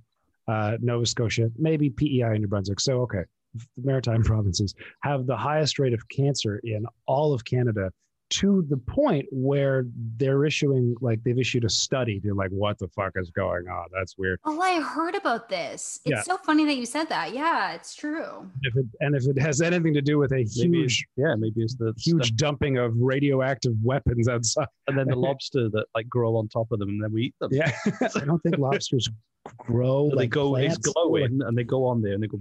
[0.47, 2.79] uh, Nova Scotia, maybe PEI and New Brunswick.
[2.79, 3.23] So okay,
[3.53, 4.73] the maritime provinces
[5.03, 7.91] have the highest rate of cancer in all of Canada.
[8.33, 9.85] To the point where
[10.17, 12.19] they're issuing, like, they've issued a study.
[12.23, 13.87] They're like, "What the fuck is going on?
[13.91, 15.99] That's weird." Oh, I heard about this.
[16.05, 16.21] It's Yeah.
[16.21, 17.33] so funny that you said that.
[17.33, 18.47] Yeah, it's true.
[18.61, 21.61] If it, and if it has anything to do with a Maybe huge, yeah, maybe
[21.63, 26.07] it's the huge stuff- dumping of radioactive weapons outside, and then the lobster that like
[26.07, 27.49] grow on top of them, and then we eat them.
[27.51, 27.71] Yeah,
[28.15, 29.09] I don't think lobsters
[29.57, 30.09] grow.
[30.09, 32.39] So they like go, it's glowing, and they go on there, and they go.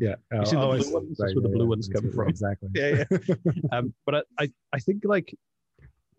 [0.00, 0.16] Yeah.
[0.32, 0.94] You see the Oh, blue see.
[0.94, 1.18] ones?
[1.18, 1.68] That's where the blue yeah.
[1.68, 2.28] ones come from.
[2.28, 2.68] Exactly.
[2.74, 3.18] yeah, yeah.
[3.72, 5.34] um, but I, I, I think like,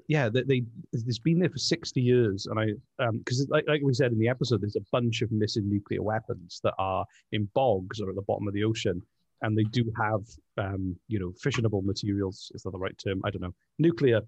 [0.08, 3.82] yeah, they, they it's been there for sixty years, and I, um, because like like
[3.84, 7.50] we said in the episode, there's a bunch of missing nuclear weapons that are in
[7.54, 9.02] bogs or at the bottom of the ocean,
[9.42, 10.22] and they do have,
[10.58, 12.52] um, you know, fissionable materials.
[12.56, 13.22] Is that the right term?
[13.26, 13.54] I don't know.
[13.80, 14.22] Nuclear,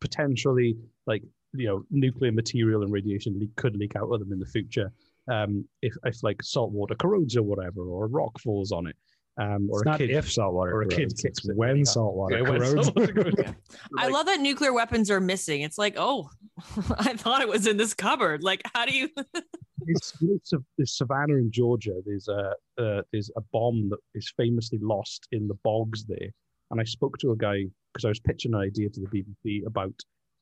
[0.00, 1.22] potentially like
[1.54, 4.92] you know, nuclear material and radiation leak, could leak out of them in the future.
[5.30, 8.96] Um, if if like salt water corrodes or whatever, or a rock falls on it.
[9.38, 11.54] Um, or It's a not kid, if saltwater or a kid kicks it.
[11.56, 11.84] when Yeah.
[11.84, 12.86] saltwater Yeah, when corrodes.
[12.86, 13.52] saltwater corrodes.
[13.98, 16.30] i love that nuclear weapons are missing it's like oh
[17.00, 19.10] i thought it was in this cupboard like how do you
[19.88, 22.00] it's, it's, a, it's Savannah in Georgia.
[22.06, 26.30] There's a uh, there's a bomb that is famously lost in the bogs there.
[26.70, 29.06] And I spoke to a guy because I was pitching an idea to the
[29.44, 29.92] BBC about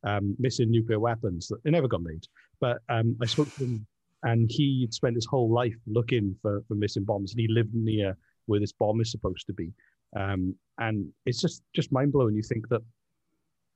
[0.07, 1.49] um, missing nuclear weapons.
[1.49, 2.25] That They never got made,
[2.61, 3.87] but um, I spoke to him,
[4.25, 8.17] and he'd spent his whole life looking for, for missing bombs, and he lived near
[8.47, 9.73] where this bomb is supposed to be.
[10.17, 12.35] Um, and it's just just mind blowing.
[12.35, 12.83] You think that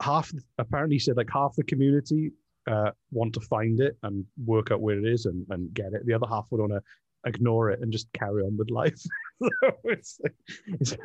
[0.03, 2.33] half apparently he said like half the community
[2.71, 6.05] uh, want to find it and work out where it is and, and get it.
[6.07, 6.83] The other half would want to
[7.27, 9.01] ignore it and just carry on with life.
[9.85, 10.35] it's, like,
[10.67, 10.97] it's,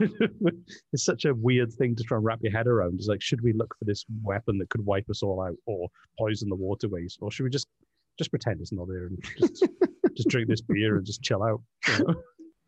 [0.91, 2.95] it's such a weird thing to try and wrap your head around.
[2.95, 5.88] It's like, should we look for this weapon that could wipe us all out, or
[6.19, 7.67] poison the waterways, or should we just
[8.17, 9.65] just pretend it's not there and just
[10.15, 11.62] just drink this beer and just chill out?
[11.88, 12.15] You know?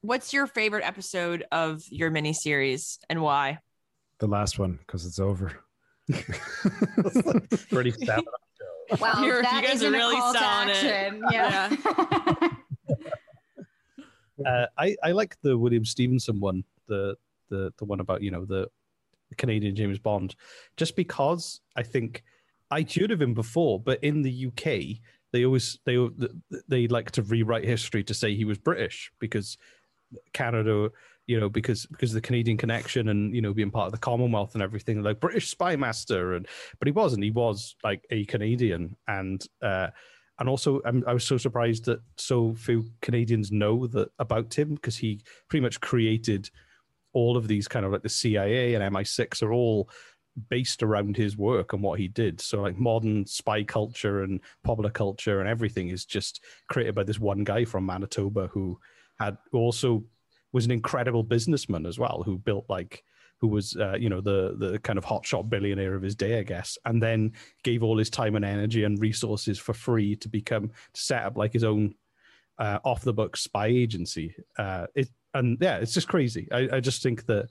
[0.02, 3.60] What's your favorite episode of your mini series and why?
[4.20, 5.52] The last one because it's over.
[7.70, 8.24] Pretty sad.
[9.00, 10.84] Wow, You're- you guys are isn't really a call to selling it.
[10.84, 11.24] action.
[11.32, 12.50] Yeah.
[14.46, 17.16] Uh, I I like the William Stephenson one, the
[17.50, 18.68] the the one about you know the,
[19.30, 20.36] the Canadian James Bond,
[20.78, 22.24] just because I think
[22.70, 25.00] I'd heard of him before, but in the UK
[25.32, 25.98] they always they
[26.68, 29.58] they like to rewrite history to say he was British because
[30.34, 30.90] Canada,
[31.28, 33.98] you know, because because of the Canadian connection and you know being part of the
[33.98, 36.48] Commonwealth and everything, like British spy master, and
[36.80, 37.24] but he wasn't.
[37.24, 39.88] He was like a Canadian, and uh,
[40.40, 44.76] and also I'm, I was so surprised that so few Canadians know that about him
[44.76, 46.50] because he pretty much created
[47.14, 49.90] all of these kind of like the CIA and MI6 are all
[50.50, 52.42] based around his work and what he did.
[52.42, 57.20] So like modern spy culture and popular culture and everything is just created by this
[57.20, 58.80] one guy from Manitoba who
[59.20, 60.04] had also
[60.52, 63.04] was an incredible businessman as well, who built like
[63.40, 66.44] who was uh, you know the the kind of hotshot billionaire of his day, I
[66.44, 70.70] guess, and then gave all his time and energy and resources for free to become
[70.70, 71.96] to set up like his own
[72.58, 74.36] uh, off the book spy agency.
[74.58, 76.48] Uh, it and yeah, it's just crazy.
[76.52, 77.50] I, I just think that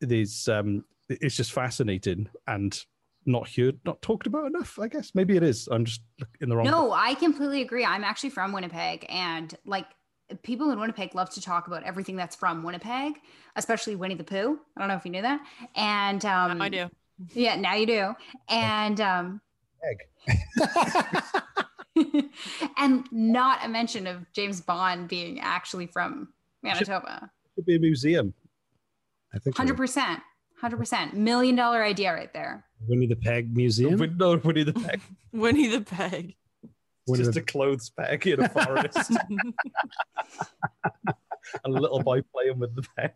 [0.00, 2.78] there's um, it's just fascinating and
[3.26, 4.78] not heard, not talked about enough.
[4.78, 5.68] I guess maybe it is.
[5.70, 6.02] I'm just
[6.40, 6.66] in the wrong.
[6.66, 7.84] No, I completely agree.
[7.84, 9.86] I'm actually from Winnipeg, and like
[10.42, 13.14] people in Winnipeg love to talk about everything that's from Winnipeg,
[13.56, 14.58] especially Winnie the Pooh.
[14.76, 15.40] I don't know if you knew that.
[15.74, 16.88] And um, I do.
[17.32, 18.14] Yeah, now you do.
[18.48, 19.40] And um,
[22.76, 26.28] and not a mention of James Bond being actually from
[26.62, 27.30] Manitoba.
[27.44, 28.34] it should be a museum.
[29.34, 30.20] I think Hundred percent,
[30.60, 32.64] hundred percent, million dollar idea right there.
[32.86, 33.98] Winnie the Peg Museum.
[33.98, 35.00] Win- no, Winnie the Peg.
[35.32, 36.34] Winnie the Peg.
[37.06, 39.12] It's just a clothes peg in a forest.
[41.64, 43.12] a little boy playing with the peg.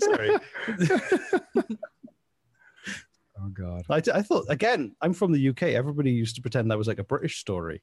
[0.00, 0.30] Sorry.
[3.38, 3.82] oh God.
[3.90, 4.96] I, I thought again.
[5.02, 5.62] I'm from the UK.
[5.64, 7.82] Everybody used to pretend that was like a British story,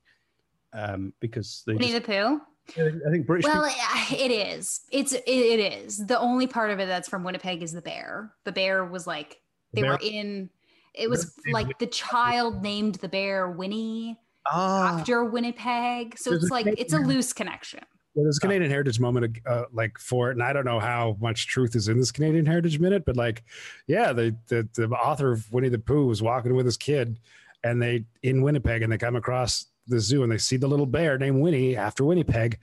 [0.74, 1.74] um, because they.
[1.74, 2.42] Winnie Just, the Pooh.
[2.70, 3.46] I think British.
[3.46, 4.82] Well, people- it is.
[4.92, 6.06] It's it, it is.
[6.06, 8.32] The only part of it that's from Winnipeg is the bear.
[8.46, 9.42] The bear was like
[9.74, 10.50] The they were in.
[10.94, 15.00] It was like the child named the bear Winnie Ah.
[15.00, 16.18] after Winnipeg.
[16.18, 17.82] So There's it's a like it's a loose connection.
[18.16, 21.18] Yeah, there's a Canadian Heritage moment uh, like for it, and I don't know how
[21.20, 23.44] much truth is in this Canadian Heritage minute, but like,
[23.88, 27.18] yeah, the, the the author of Winnie the Pooh was walking with his kid,
[27.64, 30.86] and they in Winnipeg, and they come across the zoo, and they see the little
[30.86, 32.60] bear named Winnie after Winnipeg,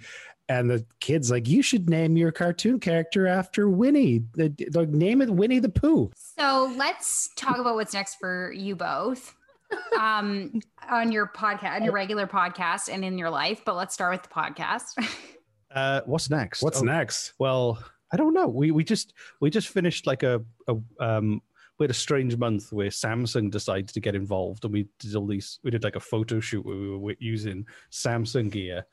[0.48, 4.24] and the kid's like, "You should name your cartoon character after Winnie.
[4.34, 8.76] The, like, name it Winnie the Pooh." So let's talk about what's next for you
[8.76, 9.34] both.
[9.98, 13.62] Um, on your podcast, on your regular podcast, and in your life.
[13.64, 14.94] But let's start with the podcast.
[15.72, 16.62] Uh, what's next?
[16.64, 17.32] What's Oh, next?
[17.38, 17.78] Well,
[18.12, 18.48] I don't know.
[18.48, 21.42] We we just we just finished like a, a um
[21.80, 25.26] we had a strange month where Samsung decided to get involved, and we did all
[25.26, 25.58] these.
[25.64, 28.84] We did like a photo shoot where we were using Samsung gear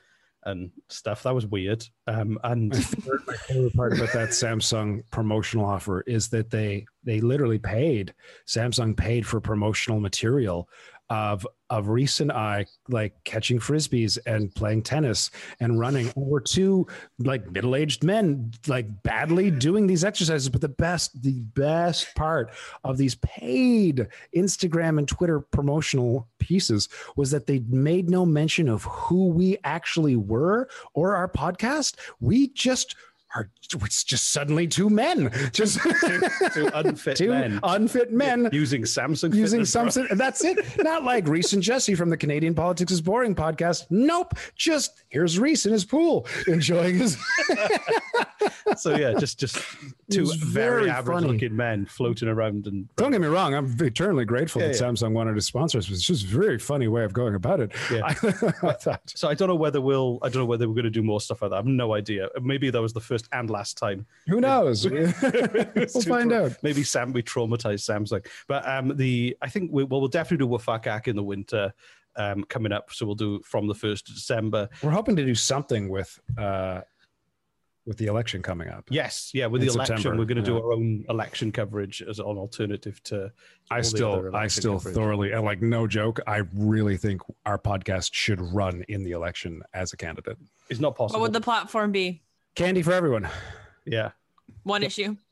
[0.45, 1.23] and stuff.
[1.23, 1.85] That was weird.
[2.07, 2.69] Um, and
[3.27, 8.13] my favorite part about that Samsung promotional offer is that they they literally paid
[8.47, 10.69] Samsung paid for promotional material
[11.09, 16.11] of of Reese and I like catching frisbees and playing tennis and running.
[16.15, 16.87] And we're two
[17.19, 20.49] like middle aged men like badly doing these exercises.
[20.49, 22.51] But the best the best part
[22.83, 28.83] of these paid Instagram and Twitter promotional pieces was that they made no mention of
[28.83, 31.95] who we actually were or our podcast.
[32.19, 32.95] We just
[33.37, 33.49] are
[33.83, 35.79] it's just suddenly two men, just
[36.53, 37.59] two unfit two men.
[37.63, 39.61] unfit men using Samsung using.
[39.61, 40.07] Samsung.
[40.17, 40.57] That's it.
[40.79, 43.85] Not like Reese and Jesse from the Canadian Politics is Boring podcast.
[43.89, 44.33] Nope.
[44.55, 47.17] Just here's Reese in his pool enjoying his.
[48.77, 49.57] so yeah, just just
[50.09, 51.33] two very, very average funny.
[51.33, 53.53] looking men floating around and Don't get me wrong.
[53.53, 54.87] I'm eternally grateful Yeah, that yeah.
[54.87, 55.89] Samsung wanted to sponsor us.
[55.89, 57.71] It's just a very funny way of going about it.
[57.91, 58.01] Yeah.
[58.63, 58.97] I, I.
[59.05, 60.19] So I don't know whether we'll.
[60.21, 61.55] I don't know whether we're going to do more stuff like that.
[61.55, 62.29] I have no idea.
[62.41, 64.05] Maybe that was the first and last time.
[64.27, 64.87] Who knows?
[64.97, 65.11] We'll
[66.03, 66.57] find tra- out.
[66.63, 70.51] Maybe Sam we traumatized Samsung, but um, the I think we well we'll definitely do
[70.51, 71.73] Wafakak in the winter
[72.15, 72.91] um coming up.
[72.91, 74.69] So we'll do from the first of December.
[74.81, 76.81] We're hoping to do something with uh,
[77.87, 78.85] with the election coming up.
[78.91, 80.59] Yes, yeah, with the election, September, we're going to do yeah.
[80.59, 83.17] our own election coverage as an alternative to.
[83.19, 83.31] to
[83.71, 84.93] I still, I still coverage.
[84.93, 89.63] thoroughly, and like no joke, I really think our podcast should run in the election
[89.73, 90.37] as a candidate.
[90.69, 91.21] It's not possible.
[91.21, 92.21] What would the platform be?
[92.57, 93.29] Candy for everyone.
[93.85, 94.09] yeah,
[94.63, 95.15] One issue.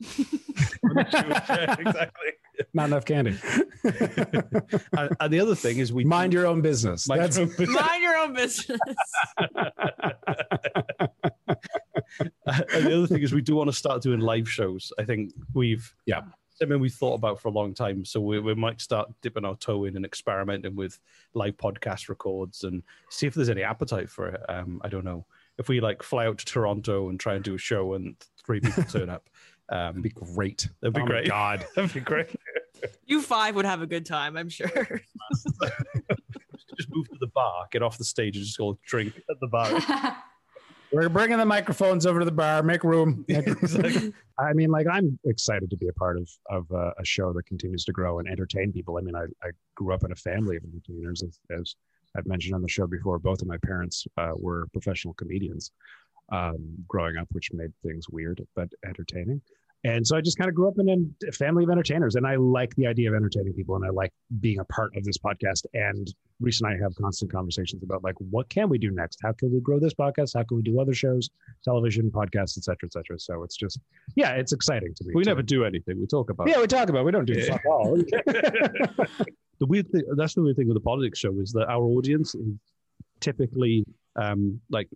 [0.96, 2.30] exactly.
[2.72, 3.36] Not enough candy.
[3.82, 7.08] and, and the other thing is we Mind your own business.
[7.08, 7.80] Mind That's your own business.
[7.80, 8.78] Mind your own business.
[12.46, 14.92] and the other thing is we do want to start doing live shows.
[14.96, 16.20] I think we've yeah.
[16.54, 18.04] something we've thought about for a long time.
[18.04, 21.00] So we, we might start dipping our toe in and experimenting with
[21.34, 24.40] live podcast records and see if there's any appetite for it.
[24.48, 25.26] Um, I don't know
[25.58, 28.60] if we like fly out to Toronto and try and do a show and three
[28.60, 29.28] people turn up.
[29.68, 30.68] Um, be great.
[30.80, 31.28] That'd be Oh my great.
[31.28, 31.66] God.
[31.74, 32.28] that'd be great.
[33.06, 34.68] You five would have a good time, I'm sure.
[36.76, 39.46] just move to the bar, get off the stage, and just go drink at the
[39.48, 39.70] bar.
[40.92, 42.62] We're bringing the microphones over to the bar.
[42.62, 43.24] Make room.
[43.28, 44.12] Exactly.
[44.38, 47.46] I mean, like I'm excited to be a part of of uh, a show that
[47.46, 48.96] continues to grow and entertain people.
[48.98, 51.74] I mean, I, I grew up in a family of entertainers, as, as
[52.16, 53.18] I've mentioned on the show before.
[53.18, 55.70] Both of my parents uh, were professional comedians
[56.32, 59.40] um, growing up, which made things weird but entertaining.
[59.84, 62.34] And so I just kind of grew up in a family of entertainers, and I
[62.34, 65.64] like the idea of entertaining people, and I like being a part of this podcast.
[65.74, 69.20] And Reese and I have constant conversations about like, what can we do next?
[69.22, 70.32] How can we grow this podcast?
[70.34, 71.30] How can we do other shows,
[71.62, 73.20] television, podcasts, et cetera, et cetera.
[73.20, 73.78] So it's just,
[74.16, 75.14] yeah, it's exciting to me.
[75.14, 76.00] we to- never do anything.
[76.00, 76.48] We talk about.
[76.48, 77.00] Yeah, we talk about.
[77.00, 77.04] it.
[77.04, 77.52] We don't do Yeah.
[77.52, 77.96] fuck all.
[79.58, 82.34] the weird thing that's the weird thing with the politics show is that our audience
[82.34, 82.54] is
[83.20, 83.84] typically
[84.16, 84.88] um, like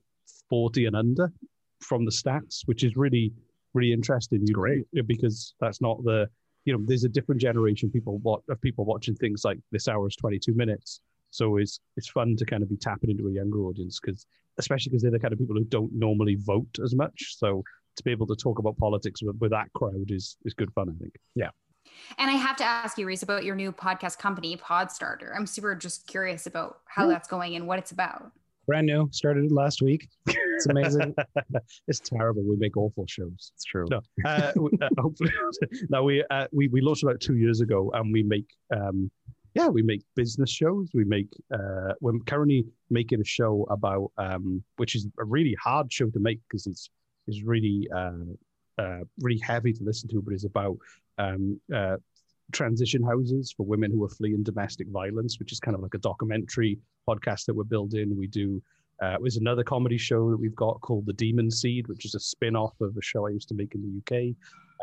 [0.49, 1.33] 40 and under
[1.81, 3.33] from the stats which is really
[3.75, 4.85] really interesting you great.
[5.07, 6.29] because that's not the
[6.65, 10.05] you know there's a different generation people what of people watching things like This Hour
[10.05, 11.01] Has 22 Minutes.
[11.31, 14.27] So it's it's fun to kind of be tapping into a younger audience because
[14.59, 17.37] especially because they're the kind of people who don't normally vote as much.
[17.39, 17.63] So
[17.97, 20.89] to be able to talk about politics with, with that crowd is is good fun
[20.91, 21.15] i think.
[21.35, 21.51] Yeah
[22.19, 25.35] And I have to ask you, Reese, about your new podcast company, Podstarter.
[25.37, 28.33] I'm super just curious about how that's going and what it's about.
[28.67, 30.09] Brand new, started it last week.
[30.61, 31.15] It's amazing.
[31.89, 32.43] it's terrible.
[32.43, 33.53] We make awful shows.
[33.55, 33.87] It's true.
[33.91, 35.33] No, uh, we, uh, hopefully,
[35.89, 36.05] no.
[36.05, 39.11] We, uh, we we launched about two years ago, and we make um,
[39.55, 40.91] yeah, we make business shows.
[40.95, 45.93] We make uh, we're currently making a show about um, which is a really hard
[45.93, 46.91] show to make because it's
[47.27, 48.13] it's really uh,
[48.79, 50.77] uh, really heavy to listen to, but it's about
[51.21, 51.97] um, uh,
[52.53, 55.99] transition houses for women who are fleeing domestic violence, which is kind of like a
[55.99, 58.17] documentary podcast that we're building.
[58.17, 58.63] We do.
[59.03, 62.21] Uh, there's another comedy show that we've got called The Demon Seed, which is a
[62.21, 64.35] spin-off of a show I used to make in the UK,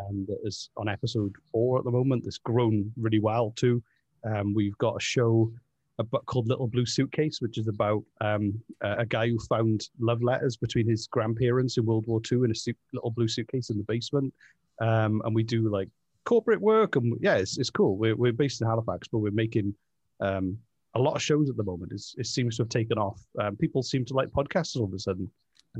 [0.09, 2.25] and that is on episode four at the moment.
[2.25, 3.83] It's grown really well too.
[4.23, 5.51] Um, we've got a show
[5.99, 10.23] about, called Little Blue Suitcase, which is about um, a, a guy who found love
[10.23, 13.83] letters between his grandparents in World War II in a little blue suitcase in the
[13.83, 14.33] basement.
[14.79, 15.89] Um, and we do like
[16.27, 17.97] corporate work, and yeah, it's, it's cool.
[17.97, 19.73] We're, we're based in Halifax, but we're making
[20.19, 20.57] um,
[20.93, 21.93] a lot of shows at the moment.
[21.93, 23.21] It's, it seems to have taken off.
[23.39, 25.31] Um, people seem to like podcasts all of a sudden.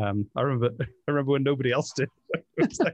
[0.02, 2.08] Um, I remember, I remember when nobody else did.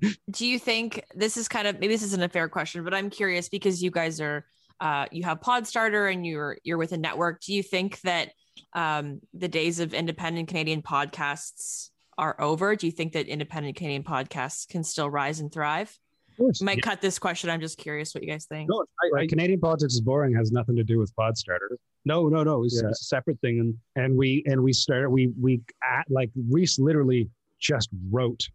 [0.30, 3.10] Do you think this is kind of maybe this isn't a fair question, but I'm
[3.10, 4.46] curious because you guys are
[4.80, 7.40] uh, you have Podstarter and you're you're with a network.
[7.40, 8.30] Do you think that
[8.72, 12.76] um, the days of independent Canadian podcasts are over?
[12.76, 15.96] Do you think that independent Canadian podcasts can still rise and thrive?
[16.36, 16.60] course.
[16.60, 17.50] You might cut this question.
[17.50, 18.68] I'm just curious what you guys think.
[18.70, 21.76] No, I, Right, I, Canadian politics is boring has nothing to do with Podstarter.
[22.04, 22.62] no, no, no.
[22.64, 22.90] It's, Yeah.
[22.90, 26.78] it's a separate thing, and And we and we started we we at, like Reese
[26.78, 28.48] literally just wrote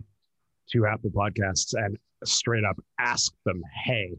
[0.70, 4.14] to Apple Podcasts and straight up asked them, "Hey,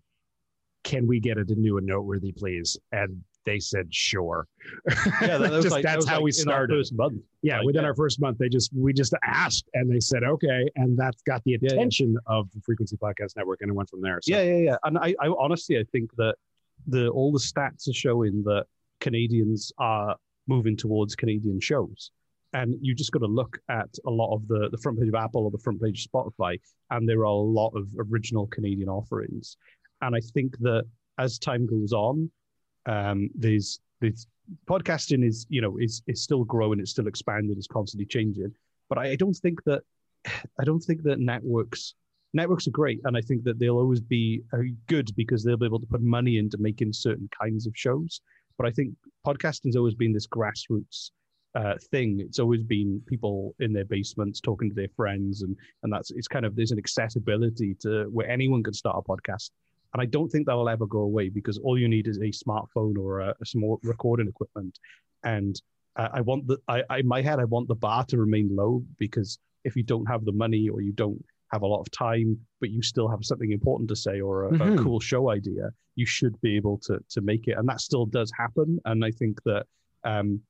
[0.82, 4.46] can we get it to new and noteworthy, please?" And they said, "Sure."
[4.86, 6.86] yeah, that, was Just- like, that that's was how like we started.
[7.42, 7.88] Yeah, Like, within yeah.
[7.88, 11.42] our first month, they just we just asked, and they said okay, and that's got
[11.44, 11.72] the yeah.
[11.72, 14.20] attention of the Frequency Podcast Network, and it went from there.
[14.22, 14.34] So.
[14.34, 14.76] Yeah, yeah, yeah.
[14.84, 16.36] And I, I honestly, I think that
[16.86, 18.66] the all the stats are showing that
[19.00, 20.16] Canadians are
[20.46, 22.10] moving towards Canadian shows.
[22.52, 25.14] And you just got to look at a lot of the, the front page of
[25.16, 28.88] Apple or the front page of Spotify, and there are a lot of original Canadian
[28.88, 29.56] offerings.
[30.02, 30.84] And I think that
[31.18, 32.30] as time goes on,
[32.86, 34.26] um, there's there's
[34.68, 38.52] podcasting is you know is is still growing, it's still expanding, it's constantly changing.
[38.88, 39.82] But I, I don't think that
[40.60, 41.94] I don't think that networks
[42.32, 44.58] networks are great, and I think that they'll always be uh,
[44.88, 48.20] good because they'll be able to put money into making certain kinds of shows.
[48.58, 48.94] But I think
[49.26, 51.10] podcasting's always been this grassroots
[51.54, 52.20] uh, thing.
[52.20, 56.28] It's always been people in their basements talking to their friends, and and that's it's
[56.28, 59.50] kind of there's an accessibility to where anyone can start a podcast.
[59.94, 62.98] And I don't think that'll ever go away because all you need is a smartphone
[62.98, 64.78] or a, a small recording equipment.
[65.22, 65.60] And
[65.96, 68.48] uh, I want the I, I in my head I want the bar to remain
[68.54, 71.88] low because if you don't have the money or you don't have a lot of
[71.92, 74.80] time, but you still have something important to say or a, Mhm.
[74.80, 78.04] a cool show idea, you should be able to to make it, and that still
[78.06, 78.80] does happen.
[78.86, 79.64] And I think that
[80.02, 80.40] um,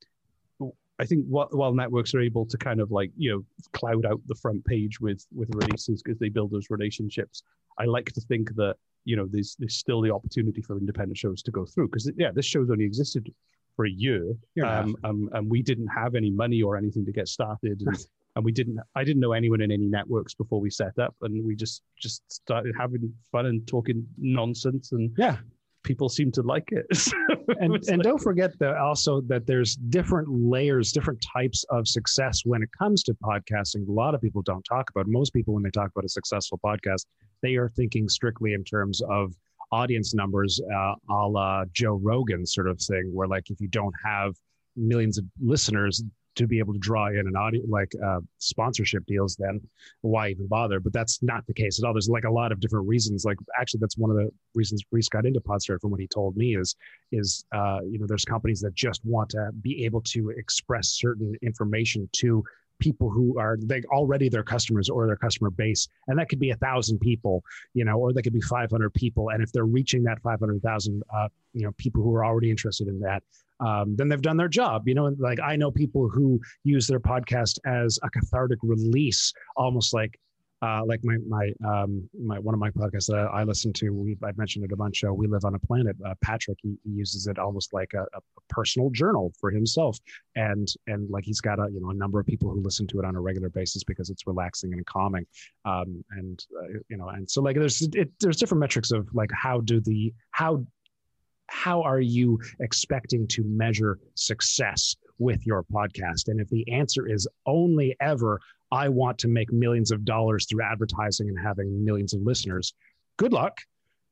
[0.99, 4.20] I think while, while networks are able to kind of like you know cloud out
[4.26, 7.42] the front page with with releases because they build those relationships,
[7.78, 11.42] I like to think that you know there's there's still the opportunity for independent shows
[11.42, 13.32] to go through because yeah, this show's only existed
[13.76, 17.28] for a year, um, um, and we didn't have any money or anything to get
[17.28, 18.78] started, and, and we didn't.
[18.94, 22.22] I didn't know anyone in any networks before we set up, and we just just
[22.30, 25.38] started having fun and talking nonsense, and yeah,
[25.85, 26.87] people seem to like it.
[27.61, 32.43] and and like- don't forget that also that there's different layers, different types of success
[32.45, 33.87] when it comes to podcasting.
[33.87, 35.07] A lot of people don't talk about.
[35.07, 37.07] Most people, when they talk about a successful podcast,
[37.43, 39.32] they are thinking strictly in terms of
[39.70, 43.95] audience numbers, uh, a la Joe Rogan sort of thing, where like if you don't
[44.05, 44.35] have
[44.76, 46.03] millions of listeners
[46.37, 49.61] to be able to draw in an audience like uh, sponsorship deals, then
[50.03, 50.80] why even bother?
[50.80, 51.93] But that's not the case at all.
[51.93, 53.24] There's like a lot of different reasons.
[53.24, 56.37] Like actually, that's one of the reasons Reese got into Podstart from what he told
[56.37, 56.76] me is
[57.12, 61.35] is uh, you know there's companies that just want to be able to express certain
[61.43, 62.45] information to
[62.80, 66.51] people who are they already their customers or their customer base and that could be
[66.51, 70.03] a thousand people you know or that could be 500 people and if they're reaching
[70.03, 73.22] that 500000 uh, you know people who are already interested in that
[73.64, 77.00] um, then they've done their job you know like i know people who use their
[77.00, 80.18] podcast as a cathartic release almost like
[80.64, 84.16] uh, like my my um my one of my podcasts that I, listen to, we
[84.22, 85.04] I've mentioned it a bunch.
[85.04, 85.94] Uh, we live on a planet.
[86.06, 89.98] Uh, Patrick he, he uses it almost like a, a personal journal for himself,
[90.36, 92.98] and and like he's got a you know a number of people who listen to
[92.98, 95.26] it on a regular basis because it's relaxing and calming,
[95.66, 99.30] um, and uh, you know and so like there's it, there's different metrics of like
[99.34, 100.64] how do the how
[101.49, 106.28] how are you expecting to measure success with your podcast?
[106.28, 108.40] And if the answer is only ever,
[108.72, 112.74] I want to make millions of dollars through advertising and having millions of listeners,
[113.16, 113.59] good luck.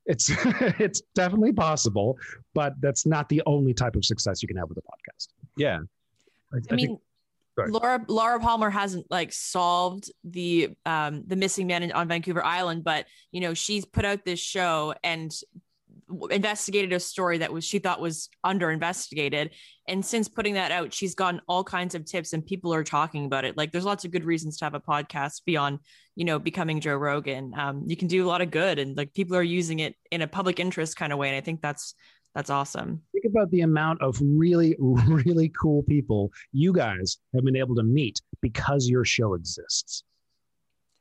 [0.07, 0.31] It's
[0.79, 2.19] it's definitely possible,
[2.55, 5.29] but that's not the only type of success you can have with a podcast.
[5.57, 5.81] Yeah.
[6.71, 6.99] I mean,
[7.59, 7.71] Sorry.
[7.71, 12.83] Laura Laura Palmer hasn't like solved the um the missing man in, on Vancouver Island,
[12.83, 15.52] but you know she's put out this show and w-
[16.31, 19.51] investigated a story that was she thought was under investigated,
[19.89, 23.25] and since putting that out, she's gotten all kinds of tips and people are talking
[23.25, 23.57] about it.
[23.57, 25.81] Like there's lots of good reasons to have a podcast beyond
[26.15, 27.53] you know becoming Joe Rogan.
[27.57, 30.23] Um, you can do a lot of good, and like people are using it in
[30.23, 31.95] a public interest kind of way, and I think that's
[32.35, 33.03] that's awesome.
[33.13, 37.83] Think about the amount of really, really cool people you guys have been able to
[37.83, 40.05] meet because your show exists,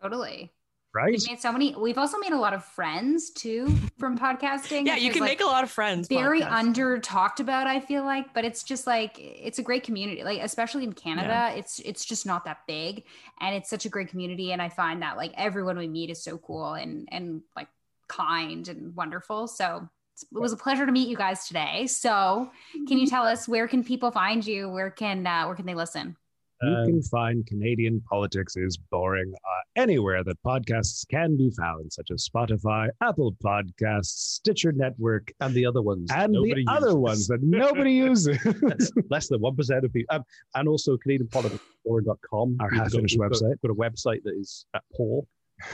[0.01, 0.51] Totally.
[0.93, 1.11] Right?
[1.11, 1.75] We've made so many.
[1.75, 3.67] We've also made a lot of friends too
[3.97, 4.85] from podcasting.
[4.85, 6.07] Yeah, you which is, can make a lot of friends.
[6.07, 6.51] Very podcast.
[6.51, 10.23] under talked about, I feel like, but it's just like it's a great community.
[10.23, 11.49] Like especially in Canada, Yeah.
[11.51, 13.03] it's it's just not that big,
[13.39, 14.51] and it's such a great community.
[14.51, 17.67] And I find that like everyone we meet is so cool and and like
[18.07, 19.47] kind and wonderful.
[19.47, 19.89] So
[20.21, 21.87] it was a pleasure to meet you guys today.
[21.87, 22.51] So
[22.87, 24.69] can you tell us where can people find you?
[24.69, 26.15] Where can uh, where can they listen?
[26.63, 31.91] You Um, can find Canadian politics is boring uh, anywhere that podcasts can be found,
[31.91, 34.05] such as Spotify, Apple Podcasts,
[34.37, 38.37] Stitcher Network, and the other ones, and nobody the other ones that nobody uses.
[38.61, 40.23] That's less than one percent of people, um,
[40.55, 43.61] and also CanadianPoliticsForum.com, Our We've got- half-finished we've got- website.
[43.61, 45.27] Got a website that is at Paul.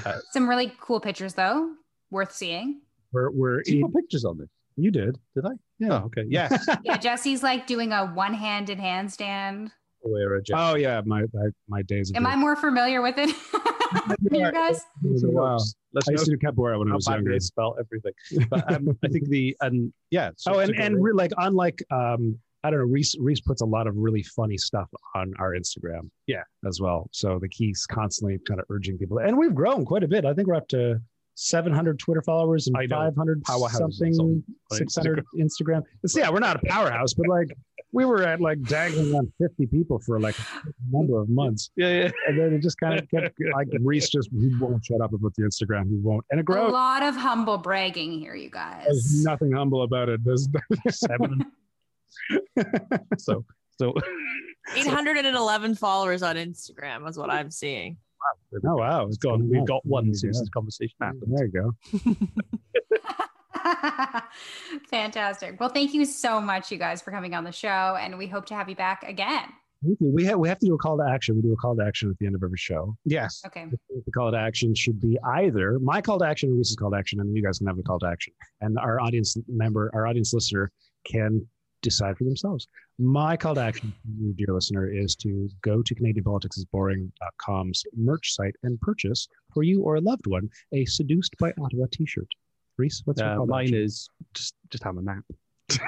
[0.06, 1.74] Uh, Some really cool pictures though,
[2.12, 2.82] worth seeing.
[3.14, 4.50] we're we're did you put pictures on this.
[4.76, 5.18] you did.
[5.36, 5.52] Did I?
[5.80, 6.02] Yeah.
[6.02, 6.24] Oh, okay.
[6.30, 6.66] Yes.
[6.84, 9.72] Yeah, Jesse's like doing a one-handed handstand.
[10.12, 12.10] Where, Jeff- Oh yeah, my my, my days.
[12.10, 13.30] of Am I more familiar with it
[14.32, 14.78] you guys?
[15.04, 15.64] It was a while.
[15.94, 17.34] Let's I used to do capoeira when I was younger.
[17.34, 18.14] I spell everything.
[18.50, 20.32] But um, I think the and yeah.
[20.38, 21.02] so- oh, and so go and there.
[21.02, 24.58] re- like unlike um, I don't know, Reese Reese puts a lot of really funny
[24.58, 26.10] stuff on our Instagram.
[26.26, 26.42] Yeah.
[26.66, 27.08] as well.
[27.14, 30.26] So the he's constantly kind of urging people, and we've grown quite a bit.
[30.26, 31.00] I think we're up to
[31.36, 35.84] 700 Twitter followers and 500 Powerhouses something, on- on 600 Instagram.
[36.04, 37.48] It's, yeah, we're not a powerhouse, but like
[37.92, 41.72] we were at like dangling on 50 people for like a number of months.
[41.76, 42.12] yeah, yeah.
[42.28, 45.34] And then it just kind of kept like Reese just he won't shut up about
[45.36, 45.90] the Instagram.
[45.90, 48.84] He won't, and it A lot of humble bragging here, you guys.
[48.86, 50.24] There's nothing humble about it.
[50.24, 50.48] There's
[50.90, 51.46] Seven.
[53.18, 53.46] so
[53.80, 53.94] so
[54.76, 57.98] 811 followers on Instagram is what I'm seeing.
[58.66, 59.50] Oh wow, it's gone.
[59.50, 60.42] We've got one since go.
[60.42, 61.34] this conversation happened.
[61.34, 63.18] There you go.
[64.90, 65.60] Fantastic.
[65.60, 68.46] Well, thank you so much, you guys, for coming on the show, and we hope
[68.48, 69.46] to have you back again.
[70.00, 71.36] We have we have to do a call to action.
[71.36, 72.98] We do a call to action at the end of every show.
[73.06, 73.44] Yes.
[73.46, 73.66] Okay.
[73.70, 76.98] The call to action should be either my call to action or Reese's call to
[76.98, 78.34] action, and you guys can have a call to action.
[78.62, 80.72] And our audience member, our audience listener,
[81.06, 81.46] can
[81.84, 82.68] decide for themselves.
[82.98, 88.82] My call to action, you, dear listener, is to go to CanadianPoliticsIsBoring.com's merch site and
[88.82, 92.28] purchase for you or a loved one a Seduced by Ottawa t-shirt.
[92.78, 93.78] Reese, what's Uh, call to mine action?
[93.84, 95.24] is just just have a nap.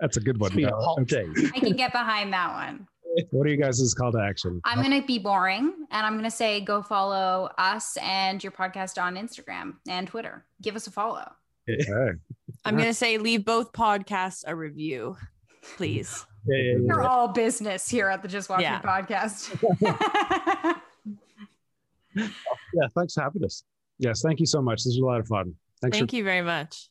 [0.00, 0.48] That's a good one.
[0.48, 1.26] It's been a hot Okay.
[1.32, 1.50] day.
[1.54, 2.86] I can get behind that one.
[3.30, 4.60] What are you guys' call to action?
[4.64, 8.52] I'm going to be boring and I'm going to say go follow us and your
[8.52, 10.44] podcast on Instagram and Twitter.
[10.62, 11.28] Give us a follow.
[11.68, 12.12] Okay.
[12.64, 15.16] I'm gonna say leave both podcasts a review,
[15.76, 16.24] please.
[16.46, 18.80] You're all business here at the Just Watch Yeah.
[18.80, 19.52] Podcast.
[22.74, 23.62] Yeah, thanks for having us.
[23.98, 24.78] Yes, thank you so much.
[24.78, 25.54] This was a lot of fun.
[25.80, 26.88] Thanks Thank for you very much.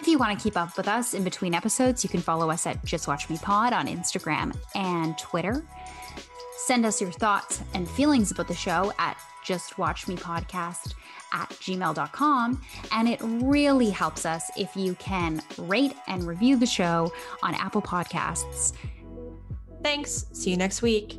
[0.00, 2.66] If you want to keep up with us in between episodes, you can follow us
[2.66, 5.62] at Just Watch Me Pod on Instagram and Twitter.
[6.56, 10.94] Send us your thoughts and feelings about the show at Just Watch Me Podcast
[11.32, 12.62] at gmail.com.
[12.92, 17.82] And it really helps us if you can rate and review the show on Apple
[17.82, 18.72] Podcasts.
[19.82, 20.26] Thanks.
[20.32, 21.18] See you next week.